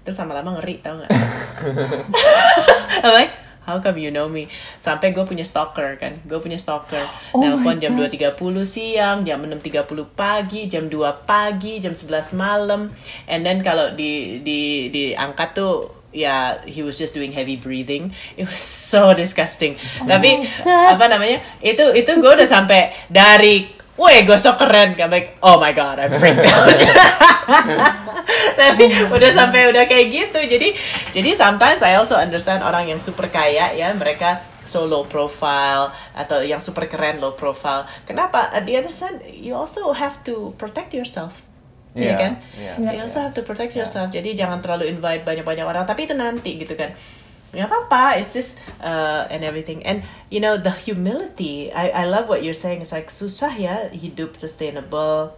[0.00, 1.12] Terus lama-lama ngeri tau nggak?
[3.12, 3.32] Like
[3.66, 4.46] How come you know me?
[4.78, 7.02] Sampai gue punya stalker kan, gue punya stalker.
[7.34, 8.14] Oh Nelpon my jam God.
[8.14, 12.94] 2.30 siang, jam 6.30 pagi, jam 2 pagi, jam 11 malam.
[13.26, 18.14] And then kalau di di diangkat tuh ya he was just doing heavy breathing.
[18.38, 19.74] It was so disgusting.
[20.06, 20.96] Tapi God.
[20.96, 21.42] apa namanya?
[21.58, 25.96] Itu itu gue udah sampai dari Weh, gue so keren kan, like, oh my god,
[25.96, 26.68] I'm freaked out.
[28.60, 30.68] Tapi udah sampai udah kayak gitu, jadi
[31.12, 36.42] jadi sometimes I also understand orang yang super kaya ya, mereka so low profile atau
[36.42, 37.86] yang super keren low profile.
[38.04, 38.50] Kenapa?
[38.52, 41.46] At the other side, you also have to protect yourself.
[41.96, 42.32] Iya Yeah, kan?
[42.60, 43.88] yeah, You also have to protect Yeah.
[43.88, 44.12] yourself.
[44.12, 45.88] Jadi jangan terlalu invite banyak-banyak orang.
[45.88, 46.92] Tapi itu nanti gitu kan.
[47.56, 48.20] Ya apa-apa.
[48.20, 49.80] It's just uh, and everything.
[49.88, 51.72] And you know the humility.
[51.72, 52.84] I I love what you're saying.
[52.84, 55.32] It's like susah ya hidup sustainable.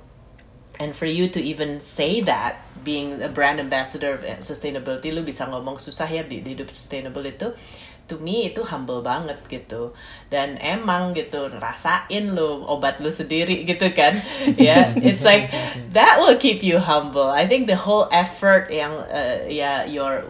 [0.78, 5.50] And for you to even say that, being a brand ambassador of sustainability, lu bisa
[5.50, 7.50] ngomong susah ya hidup sustainable itu,
[8.08, 9.92] to me itu humble banget gitu.
[10.30, 14.14] Dan emang gitu, rasain lu obat lu sendiri gitu kan.
[14.58, 15.50] Ya, it's like
[15.92, 17.28] that will keep you humble.
[17.28, 20.24] I think the whole effort yang uh, ya your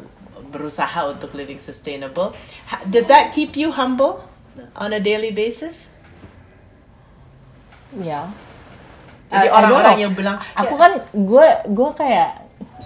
[0.49, 2.33] berusaha untuk living sustainable,
[2.89, 4.25] does that keep you humble
[4.75, 5.93] on a daily basis?
[7.97, 8.29] ya
[9.29, 12.31] Jadi I- I don't orang-orang yang bilang, aku "Ya, kan gue gue kayak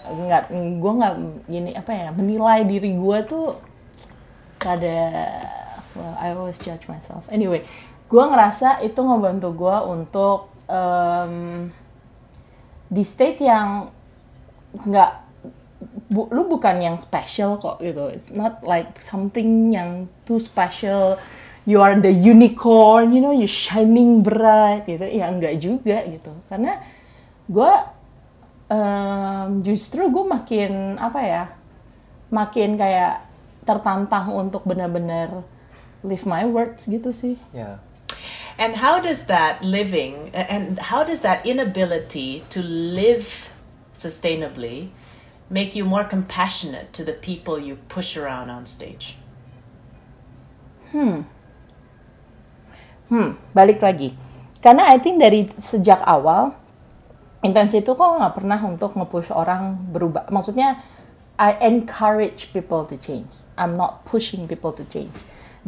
[0.03, 0.43] nggak
[0.83, 1.15] gue nggak
[1.47, 3.55] gini apa ya menilai diri gue tuh
[4.59, 5.31] kada
[5.95, 7.23] well I always judge myself.
[7.31, 7.63] Anyway
[8.07, 11.71] gue ngerasa itu ngebantu gue untuk em,
[12.87, 13.89] di state yang
[14.75, 15.13] nggak
[16.11, 18.11] bu, lu bukan yang special kok gitu.
[18.11, 21.19] It's not like something yang too special.
[21.63, 25.07] You are the unicorn you know you shining bright gitu.
[25.07, 26.33] Ya enggak juga gitu.
[26.51, 26.83] Karena
[27.47, 27.73] gue
[28.73, 31.45] em, justru gue makin apa ya
[32.33, 33.29] makin kayak
[33.63, 35.47] tertantang untuk benar-benar
[36.03, 37.39] live my words gitu sih.
[37.55, 37.79] Yeah.
[38.59, 43.49] And how does that living and how does that inability to live
[43.97, 44.93] sustainably
[45.53, 49.21] make you more compassionate to the people you push around on stage?
[53.13, 54.17] Hmm, balik lagi.
[54.65, 56.57] Karena I think dari sejak awal
[57.45, 60.33] intensi itu kok nggak pernah untuk nge-push orang berubah.
[60.33, 60.81] Maksudnya
[61.37, 63.45] I encourage people to change.
[63.61, 65.13] I'm not pushing people to change.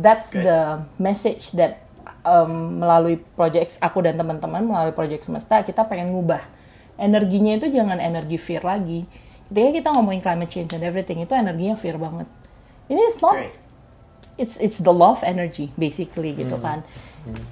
[0.00, 0.48] That's Good.
[0.48, 1.84] the message that
[2.24, 6.40] um, melalui project aku dan teman-teman melalui project semesta kita pengen ngubah.
[6.96, 9.04] Energinya itu jangan energi fear lagi.
[9.54, 12.26] Ketika kita ngomongin climate change and everything itu energinya fear banget.
[12.90, 13.38] Ini is not
[14.34, 16.82] it's it's the love energy basically gitu kan.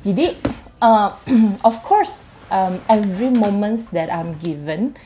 [0.03, 0.35] Jadi
[0.83, 1.15] uh,
[1.69, 4.99] of course um, every moments that I'm given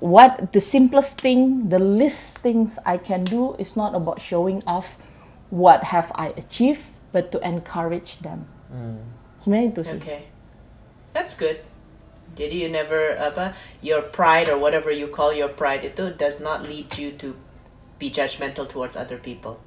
[0.00, 4.96] what the simplest thing, the least things I can do is not about showing off
[5.50, 8.48] what have I achieved, but to encourage them.
[9.38, 10.00] Sebenarnya itu sih.
[10.00, 10.20] Okay.
[11.12, 11.62] That's good.
[12.34, 16.66] Jadi you never apa your pride or whatever you call your pride itu does not
[16.66, 17.38] lead you to
[18.02, 19.62] be judgmental towards other people.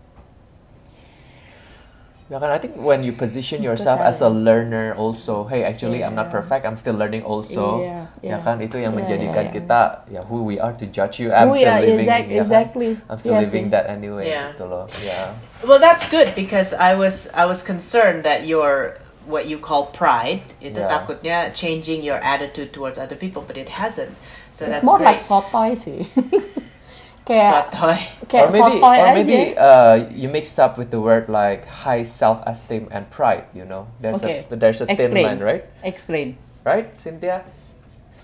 [2.27, 6.11] Ya kan, I think when you position yourself as a learner also, hey actually I'm
[6.11, 7.79] not perfect, I'm still learning also.
[7.87, 9.55] Iya, Ya kan, itu yang Iya, menjadikan iya, iya.
[9.55, 9.79] kita
[10.11, 11.31] ya who we are to judge you.
[11.31, 12.47] I'm Who still are, living, exact- ya kan?
[12.67, 12.89] exactly.
[13.07, 13.73] I'm still Iya living sih.
[13.79, 14.27] that anyway.
[14.27, 14.51] Yeah.
[14.51, 14.83] Gitu loh.
[14.99, 15.39] Ya.
[15.63, 20.41] Well, that's good because I was I was concerned that your what you call pride
[20.63, 20.87] itu Yeah.
[20.87, 24.15] takutnya changing your attitude towards other people, but it hasn't.
[24.49, 25.19] So It's that's more great.
[25.19, 26.07] like sotoy sih.
[27.27, 27.97] kayak Sotoy.
[28.31, 29.15] kayak or maybe, sotoy or aja.
[29.19, 33.43] maybe uh, you mix up with the word like high self-esteem and pride.
[33.51, 34.47] You know, there's Okay.
[34.47, 35.25] a there's a thin Explain.
[35.27, 35.63] line, right?
[35.83, 36.27] Explain.
[36.63, 37.43] Right, Cynthia?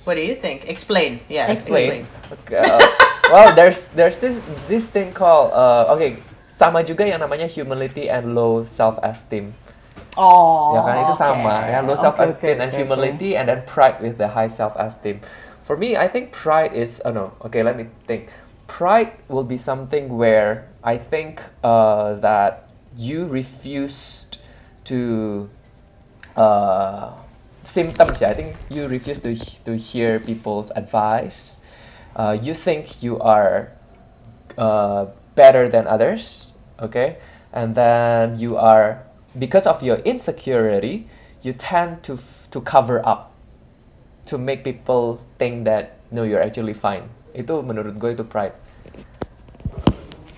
[0.04, 0.68] What do you think?
[0.68, 1.20] Explain.
[1.32, 2.08] Yeah, Explain.
[2.28, 2.80] Okay, uh,
[3.32, 4.36] well, there's there's this
[4.68, 9.52] this thing called uh, okay sama juga yang namanya humility and low self-esteem.
[10.18, 10.78] Oh.
[10.78, 10.96] ya kan?
[11.06, 11.22] Itu oke.
[11.22, 11.82] sama ya.
[11.82, 15.22] Low Oke, self esteem oke, and humility and then pride with the high self esteem
[15.64, 17.34] for me i think pride is oh no.
[17.42, 18.30] Okay let me think.
[18.68, 24.38] Pride will be something where i think uh, that you refused
[24.86, 25.50] to
[26.38, 27.14] uh,
[27.64, 28.30] symptoms yeah.
[28.30, 29.34] I think you refuse to
[29.66, 31.58] to hear people's advice.
[32.14, 33.74] Uh, you think you are
[34.58, 36.54] uh, better than others
[36.84, 37.18] okay?
[37.52, 39.04] And then you are
[39.36, 41.06] because of your insecurity
[41.42, 43.34] you tend to f- to cover up
[44.26, 48.54] to make people think that no you're actually fine itu menurut gue itu pride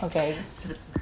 [0.04, 0.36] Okay.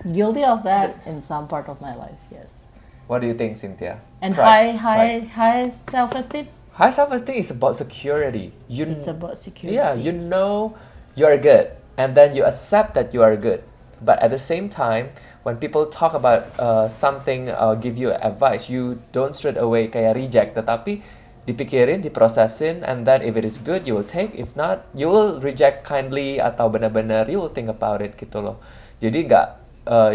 [0.05, 2.63] Guilty of that in some part of my life, yes.
[3.07, 4.45] what do you think Cynthia And Pride.
[4.45, 5.23] high, high, Pride.
[5.33, 6.45] high self-esteem.
[6.77, 9.75] high self-esteem is about security you It's about security.
[9.75, 10.77] Yeah, you know
[11.17, 13.61] you're good, and then you accept that you are good.
[14.03, 15.15] But at the same time,
[15.47, 20.19] when people talk about uh, something, uh, give you advice, you don't straight away kayak
[20.19, 20.99] reject, tetapi
[21.47, 24.35] dipikirin, diprosesin, and then if it is good, you will take.
[24.35, 28.59] If not, you will reject kindly atau benar-benar you will think about it gitu loh.
[28.99, 29.47] Jadi nggak
[29.87, 30.11] uh,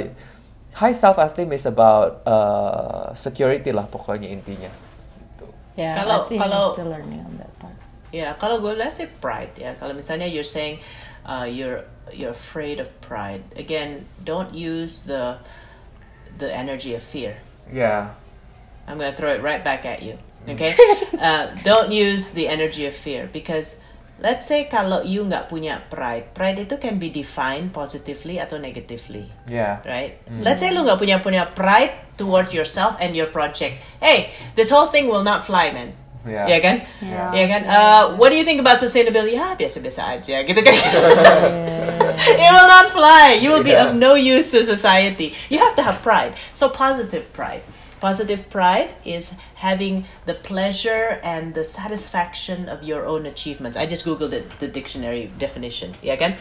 [0.76, 4.72] high self esteem is about uh, security lah pokoknya intinya.
[5.78, 6.74] Yeah, Kalau- I think kalau-
[8.10, 9.76] Ya, kalau gue let's say pride ya.
[9.76, 10.80] Kalau misalnya you're saying
[11.28, 13.44] uh, you're you're afraid of pride.
[13.56, 15.36] Again, don't use the
[16.40, 17.36] the energy of fear.
[17.68, 18.16] Yeah.
[18.88, 20.16] I'm gonna throw it right back at you.
[20.48, 20.72] Okay?
[21.20, 23.76] uh, don't use the energy of fear because
[24.24, 29.28] let's say kalau you nggak punya pride, pride itu can be defined positively atau negatively.
[29.44, 29.84] Yeah.
[29.84, 30.16] right?
[30.40, 33.78] Let's say lu nggak punya punya pride toward yourself and your project.
[34.00, 35.92] Hey, this whole thing will not fly, man.
[36.26, 36.46] Yeah.
[36.50, 36.76] Ya kan?
[37.00, 37.30] Yeah.
[37.32, 37.62] Ya kan?
[37.64, 39.38] Uh, what do you think about sustainability?
[39.38, 40.74] Ya biasa-biasa aja, gitu kan?
[42.38, 43.38] it will not fly.
[43.38, 43.88] You will be Yeah.
[43.88, 45.34] of no use to society.
[45.48, 46.34] You have to have pride.
[46.52, 47.62] So positive pride.
[47.98, 53.74] Positive pride is having the pleasure and the satisfaction of your own achievements.
[53.76, 55.94] I just googled it, the dictionary definition.
[56.02, 56.38] Ya kan?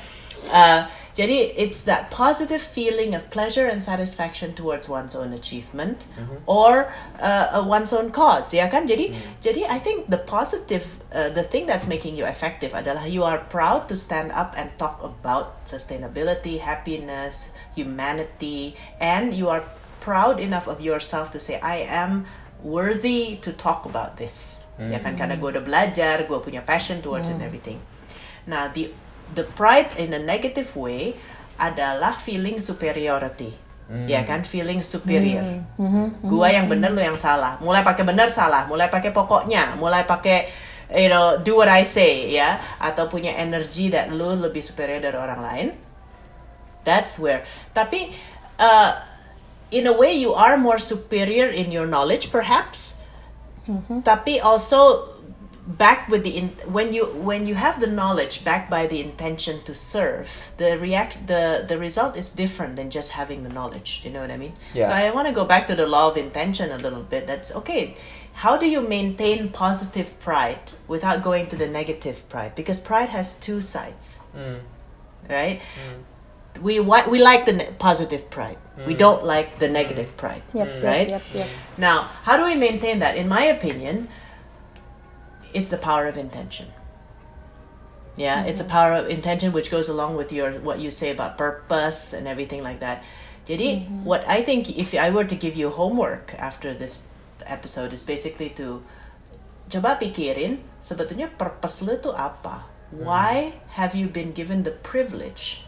[0.53, 0.85] Uh,
[1.17, 6.05] jadi it's that positive feeling of pleasure and satisfaction towards one's own achievement
[6.45, 8.85] or uh, one's own cause, ya kan?
[8.85, 13.25] Jadi jadi I think the positive, uh, the thing that's making you effective adalah you
[13.25, 19.65] are proud to stand up and talk about sustainability, happiness, humanity, and you are
[19.97, 22.29] proud enough of yourself to say I am
[22.61, 24.69] worthy to talk about this.
[24.77, 25.17] Ya kan?
[25.17, 27.81] Karena gue udah belajar, gue punya passion towards it and everything.
[28.45, 28.93] Nah, the
[29.33, 31.17] the pride in a negative way
[31.57, 33.57] adalah feeling superiority.
[33.87, 35.63] Ya kan, feeling superior.
[36.19, 37.55] Gua yang bener lu yang salah.
[37.63, 42.31] Mulai pakai bener salah, mulai pakai pokoknya, mulai pakai you know, do what I say
[42.31, 45.67] ya atau punya energi that lu lebih superior dari orang lain.
[46.87, 47.43] That's where.
[47.75, 48.15] Tapi
[48.59, 48.91] uh,
[49.71, 52.95] in a way you are more superior in your knowledge perhaps.
[54.07, 55.11] Tapi also
[55.67, 59.61] backed with the in, when you when you have the knowledge backed by the intention
[59.63, 64.01] to serve the react the the result is different than just having the knowledge.
[64.03, 64.53] You know what i mean?
[64.73, 64.87] Yeah.
[64.87, 67.27] so i want to go back to the law of intention a little bit.
[67.27, 67.95] That's okay
[68.37, 72.53] how do you maintain positive pride without going to the negative pride?
[72.53, 74.19] Because pride has two sides.
[74.37, 74.59] Mm.
[75.27, 75.59] Right?
[75.59, 76.61] Mm.
[76.61, 78.59] We wa- we like the ne- positive pride.
[78.85, 78.97] We mm.
[78.97, 80.43] don't like the negative pride.
[80.53, 81.09] Yep, yep, right?
[81.09, 81.49] yep, yep.
[81.77, 83.17] now, how do we maintain that?
[83.17, 84.07] In my opinion,
[85.53, 86.67] it's the power of intention.
[88.17, 88.49] Yeah, mm-hmm.
[88.49, 92.13] it's a power of intention which goes along with your what you say about purpose
[92.13, 93.03] and everything like that.
[93.47, 94.03] Jadi, mm-hmm.
[94.03, 97.05] what I think if I were to give you homework after this
[97.45, 98.83] episode is basically to
[99.71, 102.65] coba pikirin sebetulnya purpose lu itu apa.
[102.91, 103.05] Mm-hmm.
[103.05, 105.63] Why have you been given the privilege?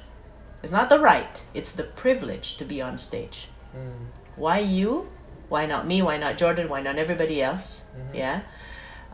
[0.64, 3.48] It's not the right, it's the privilege to be on stage.
[3.72, 4.12] Mm.
[4.36, 5.08] Why you?
[5.48, 6.02] Why not me?
[6.02, 6.68] Why not Jordan?
[6.68, 7.88] Why not everybody else?
[8.14, 8.42] Yeah.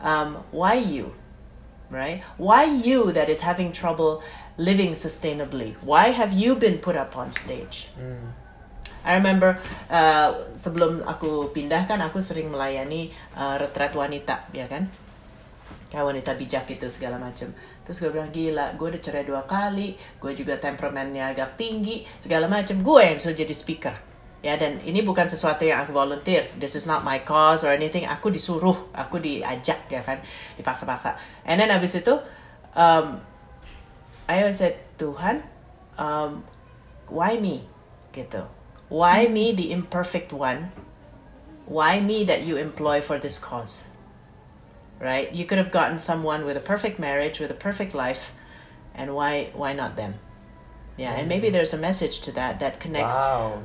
[0.02, 1.14] Um, why you?
[1.90, 2.22] Right?
[2.36, 4.22] Why you that is having trouble
[4.58, 5.78] living sustainably?
[5.84, 7.88] Why have you been put up on stage?
[9.06, 14.90] I remember uh, sebelum aku pindah kan aku sering melayani uh, retret wanita, ya kan?
[15.86, 17.54] Kayak wanita bijak itu segala macam.
[17.86, 22.50] Terus gue bilang gila, gue udah cerai dua kali, gue juga temperamennya agak tinggi, segala
[22.50, 22.82] macam.
[22.82, 23.94] Gue yang suruh jadi speaker.
[24.44, 26.52] Ya dan ini bukan sesuatu yang aku volunteer.
[26.60, 28.04] This is not my cause or anything.
[28.06, 30.20] Aku disuruh, aku diajak ya kan,
[30.60, 31.16] dipaksa-paksa.
[31.48, 32.20] And then abis itu,
[32.76, 33.24] um,
[34.28, 35.42] I always said Tuhan,
[35.98, 36.44] um,
[37.08, 37.66] why me?
[38.12, 38.44] Gitu.
[38.88, 40.70] Why me, the imperfect one?
[41.66, 43.90] Why me that you employ for this cause?
[45.00, 45.32] Right?
[45.34, 48.32] You could have gotten someone with a perfect marriage, with a perfect life,
[48.94, 50.22] and why why not them?
[50.96, 53.60] Yeah, and maybe there's a message to that that connects Wow.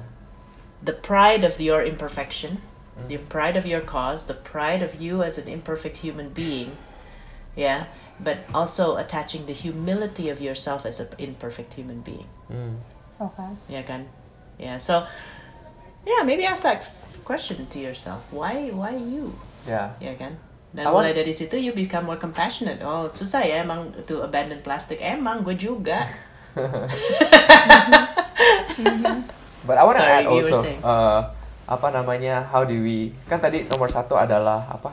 [0.84, 2.62] The pride of your imperfection,
[2.98, 3.08] mm.
[3.08, 6.78] the pride of your cause, the pride of you as an imperfect human being,
[7.56, 7.86] yeah,
[8.20, 12.28] but also attaching the humility of yourself as an imperfect human being.
[12.52, 12.78] Mm.
[13.22, 13.50] Okay.
[13.70, 14.10] Yeah, kan?
[14.58, 15.06] Yeah, so
[16.06, 16.82] yeah, maybe ask that
[17.24, 18.26] question to yourself.
[18.32, 19.38] Why why you?
[19.68, 19.94] Yeah.
[20.02, 20.38] Ya kan?
[20.74, 22.82] Dan I want- mulai dari situ you become more compassionate.
[22.82, 24.98] Oh, susah ya emang to abandon plastic.
[25.04, 26.02] Emang gue juga.
[28.82, 29.06] Mm-hmm.
[29.06, 29.41] Mm-hmm.
[29.62, 31.20] But I want to add also, uh,
[31.70, 34.91] apa namanya, how do we, kan tadi nomor satu adalah apa,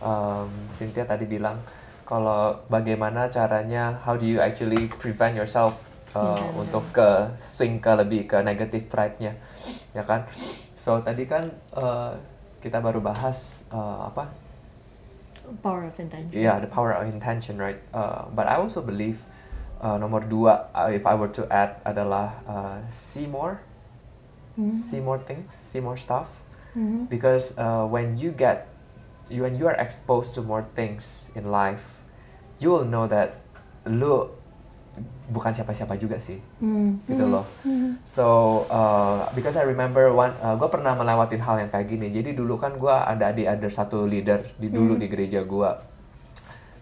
[0.00, 1.60] um, Cynthia tadi bilang,
[2.08, 5.84] kalau bagaimana caranya, how do you actually prevent yourself
[6.16, 9.36] uh, untuk ke swing ke lebih ke negative pride-nya,
[9.94, 10.24] ya kan?
[10.74, 12.16] So tadi kan uh,
[12.64, 14.32] kita baru bahas uh, apa,
[15.62, 16.30] Power of intention.
[16.30, 17.78] yeah, the power of intention, right?
[17.90, 19.18] Uh, but I also believe
[19.82, 23.58] uh, nomor dua, uh, if I were to add, adalah uh, see more,
[24.68, 26.28] see more things, see more stuff.
[27.10, 28.70] Because uh, when you get,
[29.26, 31.98] you, when you are exposed to more things in life,
[32.62, 33.42] you will know that
[33.88, 34.28] lu
[35.30, 36.38] bukan siapa-siapa juga sih,
[37.06, 37.46] gitu loh.
[38.04, 38.26] So
[38.70, 42.10] uh, because I remember one, uh, gue pernah melewatin hal yang kayak gini.
[42.10, 45.70] Jadi dulu kan gue ada di ada satu leader di dulu di gereja gue.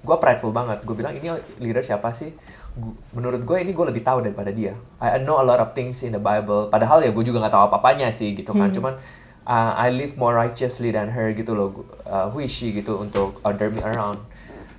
[0.09, 0.81] Gue prideful banget.
[0.89, 1.29] Gue bilang ini
[1.61, 2.33] leader siapa sih?
[2.73, 4.73] Gu- Menurut gue ini gue lebih tahu daripada dia.
[4.97, 6.73] I know a lot of things in the Bible.
[6.73, 8.73] Padahal ya gue juga nggak tahu apa-apanya sih gitu kan.
[8.73, 8.97] Cuman
[9.45, 11.85] uh, I live more righteously than her gitu loh.
[12.09, 14.17] Uh, who is she gitu untuk order me around.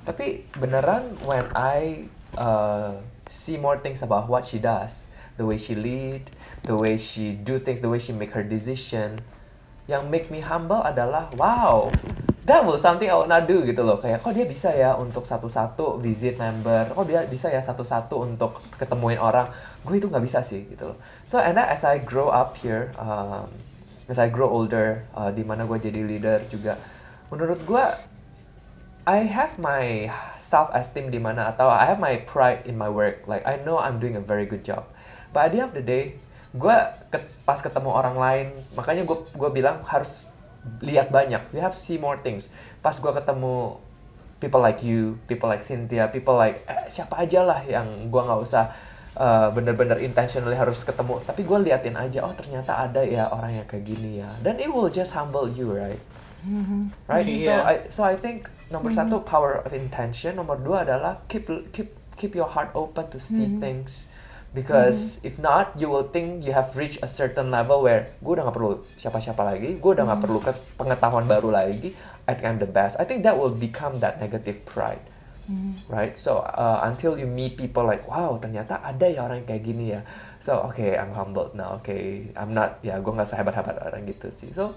[0.01, 2.97] Tapi beneran when I uh,
[3.29, 6.33] see more things about what she does, the way she lead,
[6.65, 9.21] the way she do things, the way she make her decision,
[9.85, 11.93] yang make me humble adalah wow,
[12.49, 14.01] that was something I not do gitu loh.
[14.01, 18.65] Kayak kok dia bisa ya untuk satu-satu visit member, kok dia bisa ya satu-satu untuk
[18.81, 19.53] ketemuin orang.
[19.85, 20.97] Gue itu nggak bisa sih gitu loh.
[21.29, 23.45] So and then as I grow up here, um,
[24.09, 26.73] as I grow older, uh, di mana gue jadi leader juga,
[27.29, 27.85] menurut gue
[29.05, 30.09] I have my
[30.41, 33.29] self esteem di mana atau I have my pride in my work.
[33.29, 34.89] Like I know I'm doing a very good job.
[35.29, 36.17] But at the end of the day,
[36.57, 36.77] gue
[37.45, 40.28] pas ketemu orang lain, makanya gue gue bilang harus
[40.83, 41.41] lihat banyak.
[41.55, 42.51] You have to see more things.
[42.83, 43.79] Pas gue ketemu
[44.39, 48.39] people like you, people like Cynthia, people like eh, siapa aja lah yang gue nggak
[48.39, 48.71] usah
[49.19, 51.19] uh, bener-bener intentionally harus ketemu.
[51.27, 54.31] Tapi gue liatin aja, oh ternyata ada ya orang yang kayak gini ya.
[54.39, 55.99] Dan it will just humble you, right?
[57.11, 57.27] right?
[57.27, 57.55] So Iya.
[57.63, 62.31] I so I think nomor satu power of intention, nomor dua adalah keep keep keep
[62.35, 64.07] your heart open to see things.
[64.49, 68.49] Because if not, you will think you have reached a certain level where gue udah
[68.49, 71.93] nggak perlu siapa-siapa lagi, gue udah nggak perlu ke- pengetahuan baru lagi.
[72.25, 72.97] I think I'm the best.
[72.97, 75.01] I think that will become that negative pride,
[75.85, 76.17] right?
[76.17, 80.01] So uh, until you meet people like, wow, ternyata ada ya orang kayak gini ya.
[80.41, 81.77] So okay, I'm humbled now.
[81.81, 84.49] Okay, I'm not ya gue nggak sehebat-hebat orang gitu sih.
[84.53, 84.73] So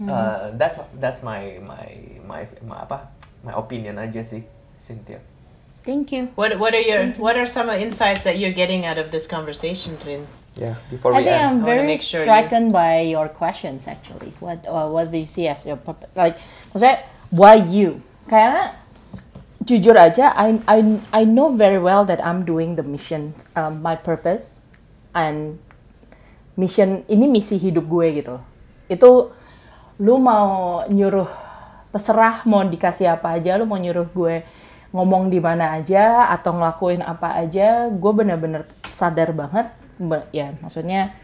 [0.00, 1.84] Uh, that's that's my my
[2.24, 3.12] my my apa
[3.44, 4.40] my opinion aja sih
[4.80, 5.20] Cynthia.
[5.80, 6.28] Thank you.
[6.36, 9.96] What What are your What are some insights that you're getting out of this conversation,
[10.04, 10.28] Rin?
[10.58, 11.46] Yeah, before I we think end.
[11.46, 14.36] I'm I very sure you- stricken by your questions actually.
[14.44, 16.10] What uh, what do you see as your purpose?
[16.12, 16.36] Like,
[16.74, 18.04] maksudnya why you?
[18.28, 18.76] Karena
[19.64, 23.96] jujur aja, I I I know very well that I'm doing the mission, um, my
[23.96, 24.60] purpose,
[25.16, 25.56] and
[26.60, 28.36] mission ini misi hidup gue gitu.
[28.90, 29.32] Itu
[29.96, 31.30] lu mau nyuruh
[31.94, 34.44] terserah mau dikasih apa aja, lu mau nyuruh gue
[34.90, 39.70] ngomong di mana aja atau ngelakuin apa aja, gue bener-bener sadar banget,
[40.34, 41.14] ya maksudnya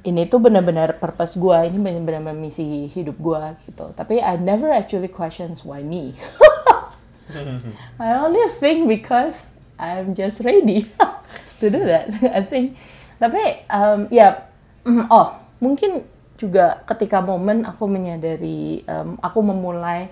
[0.00, 3.92] ini tuh bener-bener purpose gue, ini bener-bener misi hidup gue gitu.
[3.92, 6.16] Tapi I never actually questions why me.
[8.00, 10.88] I only think because I'm just ready
[11.60, 12.08] to do that.
[12.36, 12.80] I think.
[13.20, 14.48] Tapi um, ya,
[14.88, 16.08] mm, oh mungkin
[16.40, 20.08] juga ketika momen aku menyadari, um, aku memulai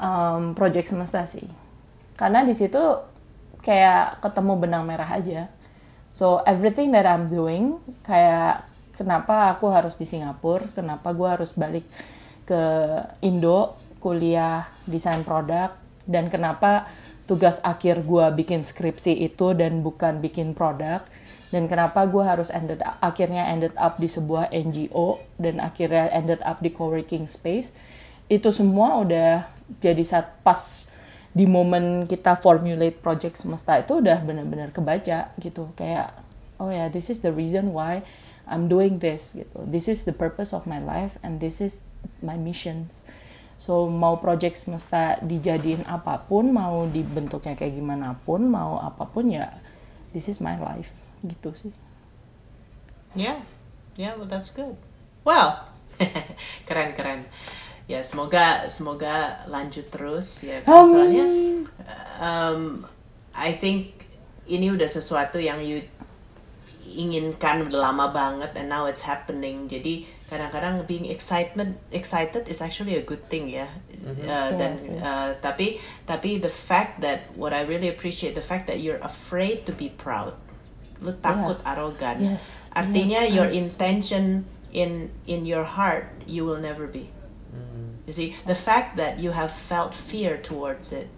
[0.00, 1.44] um, project semesta sih.
[2.20, 2.76] Karena di situ
[3.64, 5.48] kayak ketemu benang merah aja.
[6.04, 8.68] So everything that I'm doing, kayak
[9.00, 11.88] kenapa aku harus di Singapura, kenapa gue harus balik
[12.44, 12.60] ke
[13.24, 15.72] Indo, kuliah desain produk,
[16.04, 16.92] dan kenapa
[17.24, 21.06] tugas akhir gue bikin skripsi itu dan bukan bikin produk,
[21.54, 26.58] dan kenapa gue harus ended akhirnya ended up di sebuah NGO dan akhirnya ended up
[26.58, 27.78] di co-working space,
[28.26, 29.46] itu semua udah
[29.78, 30.89] jadi saat pas
[31.30, 35.70] di momen kita formulate project semesta itu udah benar-benar kebaca gitu.
[35.78, 36.18] Kayak
[36.58, 38.02] oh ya yeah, this is the reason why
[38.50, 39.62] I'm doing this gitu.
[39.62, 41.86] This is the purpose of my life and this is
[42.18, 43.06] my missions.
[43.60, 49.30] So mau project semesta dijadiin apa pun mau dibentuknya kayak gimana pun mau apa pun
[49.30, 49.54] ya
[50.16, 50.90] this is my life
[51.22, 51.72] gitu sih.
[53.14, 53.46] Yeah.
[53.94, 54.74] Yeah well that's good.
[55.22, 55.70] Well
[56.66, 57.28] keren keren
[57.90, 60.86] ya semoga semoga lanjut terus ya kan?
[60.86, 61.26] soalnya
[62.22, 62.86] um,
[63.34, 64.06] I think
[64.46, 65.82] ini udah sesuatu yang you
[66.86, 72.94] inginkan udah lama banget and now it's happening jadi kadang-kadang being excitement excited is actually
[72.94, 74.22] a good thing ya mm-hmm.
[74.22, 78.70] uh, dan yes, uh, tapi tapi the fact that what I really appreciate the fact
[78.70, 80.38] that you're afraid to be proud
[81.02, 81.70] lu takut yeah.
[81.74, 82.70] arogan yes.
[82.70, 87.10] artinya yes, your intention in in your heart you will never be
[88.06, 91.08] you see, the fact that you have felt fear towards it,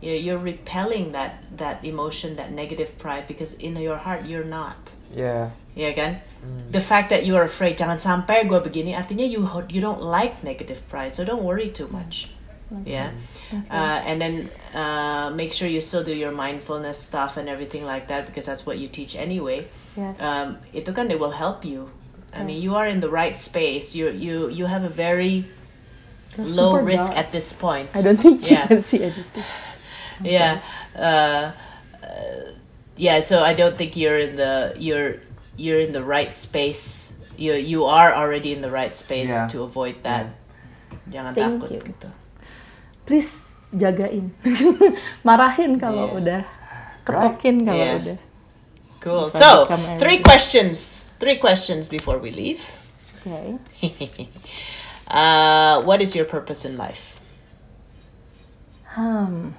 [0.00, 4.90] you're repelling that that emotion, that negative pride, because in your heart you're not.
[5.14, 5.50] Yeah.
[5.74, 6.20] Yeah, kan?
[6.44, 6.72] Mm.
[6.72, 10.44] The fact that you are afraid, jangan sampai gue begini, artinya you you don't like
[10.44, 12.28] negative pride, so don't worry too much.
[12.72, 12.96] Okay.
[12.96, 13.10] Yeah,
[13.52, 13.68] okay.
[13.68, 14.34] Uh, and then
[14.72, 18.64] uh, make sure you still do your mindfulness stuff and everything like that because that's
[18.64, 19.68] what you teach anyway.
[19.96, 20.16] Yes.
[20.20, 21.92] Um, itu kan they will help you.
[22.32, 23.92] I mean, you are in the right space.
[23.92, 25.44] You you you have a very
[26.38, 27.18] low risk dark.
[27.18, 27.88] at this point.
[27.94, 28.62] I don't think yeah.
[28.62, 29.44] you can see anything.
[30.20, 30.62] I'm yeah,
[30.96, 31.52] uh,
[32.02, 32.52] uh,
[32.96, 33.22] yeah.
[33.22, 35.16] So I don't think you're in the you're
[35.56, 37.12] you're in the right space.
[37.36, 39.48] You you are already in the right space yeah.
[39.48, 40.26] to avoid that.
[40.26, 40.32] Yeah.
[41.12, 41.82] Jangan Thank takut you.
[41.82, 42.08] gitu.
[43.02, 44.30] Please jagain,
[45.26, 46.18] marahin kalau yeah.
[46.20, 46.42] udah,
[47.02, 47.66] ketokin right.
[47.66, 47.98] kalau yeah.
[47.98, 48.18] udah.
[49.02, 49.26] Cool.
[49.34, 49.66] So
[49.98, 51.02] three questions.
[51.18, 52.62] Three questions before we leave.
[53.22, 53.58] Okay.
[55.08, 57.20] Uh, what is your purpose in life?
[58.96, 59.54] Um.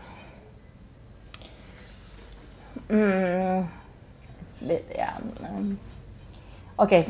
[2.90, 3.66] Mm,
[4.42, 5.18] it's bit ya.
[5.42, 5.80] Um,
[6.78, 7.04] Oke, okay.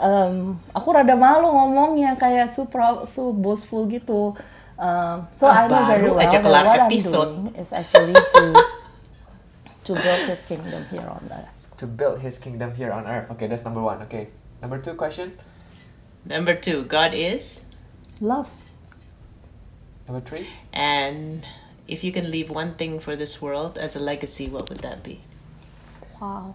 [0.00, 4.36] um, aku rada malu ngomongnya kayak super so boastful gitu.
[4.80, 7.28] Um, so ah, I know very well that what episode.
[7.28, 8.42] I'm doing is actually to
[9.84, 11.52] to build His kingdom here on earth.
[11.80, 13.28] To build His kingdom here on earth.
[13.36, 14.00] Okay, that's number one.
[14.08, 15.36] Okay, number two question.
[16.24, 17.64] Number two, God is.
[18.20, 18.50] Love.
[20.06, 20.46] Number three.
[20.72, 21.44] And
[21.88, 25.02] if you can leave one thing for this world as a legacy, what would that
[25.02, 25.20] be?
[26.20, 26.54] Wow.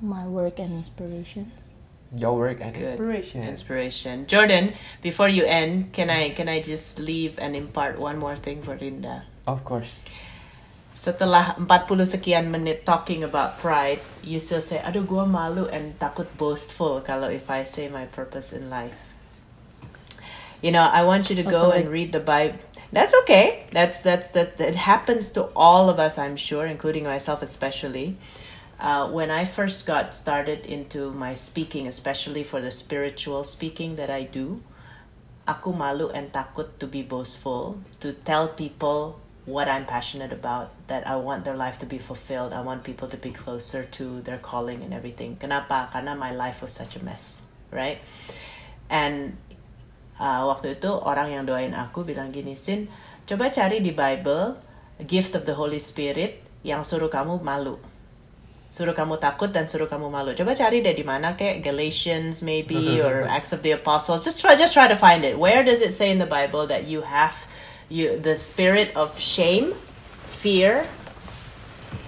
[0.00, 1.68] My work and inspirations.
[2.14, 2.82] Your work and Good.
[2.82, 3.42] inspiration.
[3.42, 4.26] Inspiration.
[4.26, 8.62] Jordan, before you end, can I can I just leave and impart one more thing
[8.62, 9.22] for Rinda?
[9.46, 9.90] Of course.
[11.02, 16.30] Setelah 40 sekian menit talking about pride, you still say, aduh gue malu and takut
[16.38, 18.94] boastful kalau if I say my purpose in life.
[20.62, 22.62] You know, I want you to go oh, and read the Bible.
[22.94, 23.66] That's okay.
[23.74, 24.54] That's that's that.
[24.62, 28.14] It happens to all of us, I'm sure, including myself especially.
[28.78, 34.06] Uh, when I first got started into my speaking, especially for the spiritual speaking that
[34.06, 34.62] I do,
[35.50, 41.06] aku malu and takut to be boastful, to tell people what I'm passionate about, that
[41.06, 42.52] I want their life to be fulfilled.
[42.52, 45.36] I want people to be closer to their calling and everything.
[45.36, 45.90] Kenapa?
[45.90, 47.98] Karena my life was such a mess, right?
[48.86, 49.36] And
[50.22, 52.86] uh, waktu itu orang yang doain aku bilang gini, Sin,
[53.26, 54.54] coba cari di Bible
[55.02, 57.82] gift of the Holy Spirit yang suruh kamu malu.
[58.72, 60.32] Suruh kamu takut dan suruh kamu malu.
[60.38, 64.22] Coba cari deh di mana kayak Galatians maybe or Acts of the Apostles.
[64.22, 65.34] Just try just try to find it.
[65.34, 67.34] Where does it say in the Bible that you have
[67.92, 69.76] you the spirit of shame,
[70.24, 70.88] fear,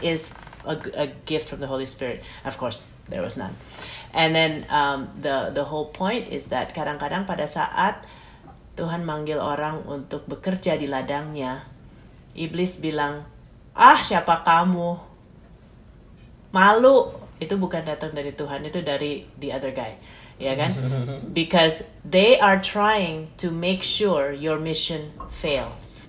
[0.01, 0.33] is
[0.65, 2.25] a, a gift from the Holy Spirit.
[2.49, 3.53] Of course, there was none.
[4.17, 8.09] And then um, the the whole point is that kadang-kadang pada saat
[8.81, 11.69] Tuhan manggil orang untuk bekerja di ladangnya,
[12.33, 13.29] iblis bilang,
[13.77, 14.99] ah siapa kamu?
[16.51, 17.13] Malu.
[17.39, 19.99] Itu bukan datang dari Tuhan, itu dari the other guy.
[20.39, 20.71] Ya kan?
[21.33, 26.07] Because they are trying to make sure your mission fails.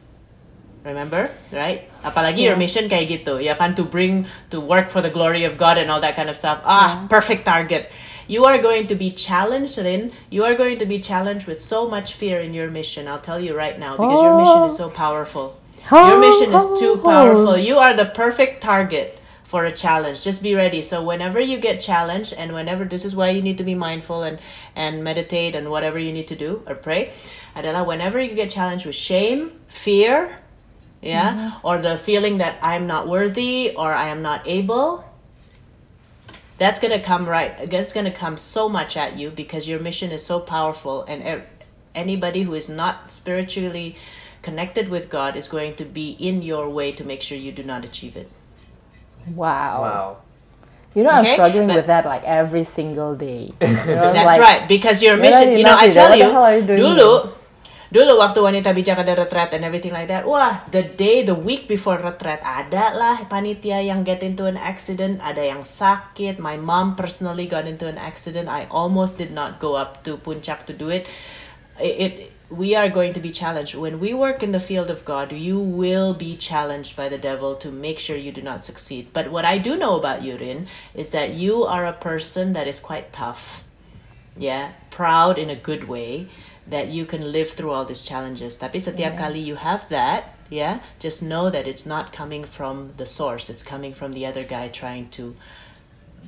[0.86, 1.89] Remember, right?
[2.05, 3.73] Apalagi your mission kayak gitu, ya kan?
[3.73, 6.61] To bring, to work for the glory of God and all that kind of stuff.
[6.61, 7.89] Ah, perfect target.
[8.30, 10.13] You are going to be challenged, Rin.
[10.30, 13.09] You are going to be challenged with so much fear in your mission.
[13.09, 15.57] I'll tell you right now, because your mission is so powerful.
[15.89, 17.57] Your mission is too powerful.
[17.57, 19.17] You are the perfect target
[19.55, 20.21] for a challenge.
[20.21, 20.81] Just be ready.
[20.81, 24.23] So whenever you get challenged and whenever this is why you need to be mindful
[24.27, 24.37] and
[24.75, 27.15] and meditate and whatever you need to do or pray,
[27.55, 30.43] adalah whenever you get challenged with shame, fear,
[30.99, 31.67] yeah, mm-hmm.
[31.67, 35.07] or the feeling that I'm not worthy or I am not able,
[36.59, 37.55] that's gonna come right.
[37.71, 41.47] That's gonna come so much at you because your mission is so powerful, and e-
[41.95, 43.95] anybody who is not spiritually
[44.43, 47.63] connected with God is going to be in your way to make sure you do
[47.63, 48.27] not achieve it.
[49.34, 49.76] Wow.
[49.82, 50.07] Wow.
[50.95, 53.51] You know, I'm Okay, struggling but- with that like every single day.
[53.59, 56.32] You know, That's like, right, because your mission, you know, I tell you,
[56.63, 57.36] dulu,
[57.91, 61.67] dulu waktu wanita bijak ada retret and everything like that, wah, the day, the week
[61.67, 66.95] before retret, ada lah panitia yang get into an accident, ada yang sakit, my mom
[66.95, 70.88] personally got into an accident, I almost did not go up to Puncak to do
[70.88, 71.07] it.
[71.76, 72.13] It, it
[72.49, 75.31] we are going to be challenged when we work in the field of God.
[75.31, 79.09] You will be challenged by the devil to make sure you do not succeed.
[79.13, 82.67] But what I do know about you, Rin, is that you are a person that
[82.67, 83.65] is quite tough
[84.37, 86.27] yeah, proud in a good way
[86.67, 88.57] that you can live through all these challenges.
[88.57, 93.05] Tapi setiap kali you have that, yeah, just know that it's not coming from the
[93.05, 93.49] source.
[93.49, 95.35] It's coming from the other guy trying to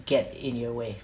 [0.05, 0.97] get in your way.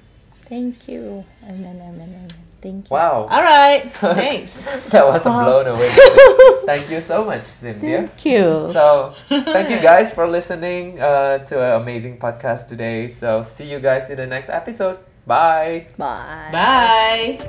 [0.48, 1.26] Thank you.
[1.44, 2.53] Amen, amen, amen.
[2.64, 2.96] Thank you.
[2.96, 3.28] Wow.
[3.28, 4.64] All right, thanks.
[4.96, 5.92] That was a blown away.
[6.64, 8.08] Thank you so much, Cynthia.
[8.08, 8.72] Thank you.
[8.72, 13.12] So, thank you guys for listening uh, to an amazing podcast today.
[13.12, 15.04] So, see you guys in the next episode.
[15.28, 15.92] Bye.
[16.00, 16.56] Bye.
[16.56, 17.44] Bye.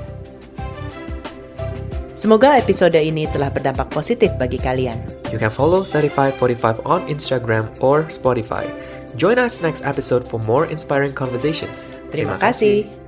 [2.15, 4.99] Semoga episode ini telah berdampak positif bagi kalian.
[5.31, 8.67] You can follow 3545 on Instagram or Spotify.
[9.15, 11.87] Join us next episode for more inspiring conversations.
[12.11, 13.04] Terima kasih.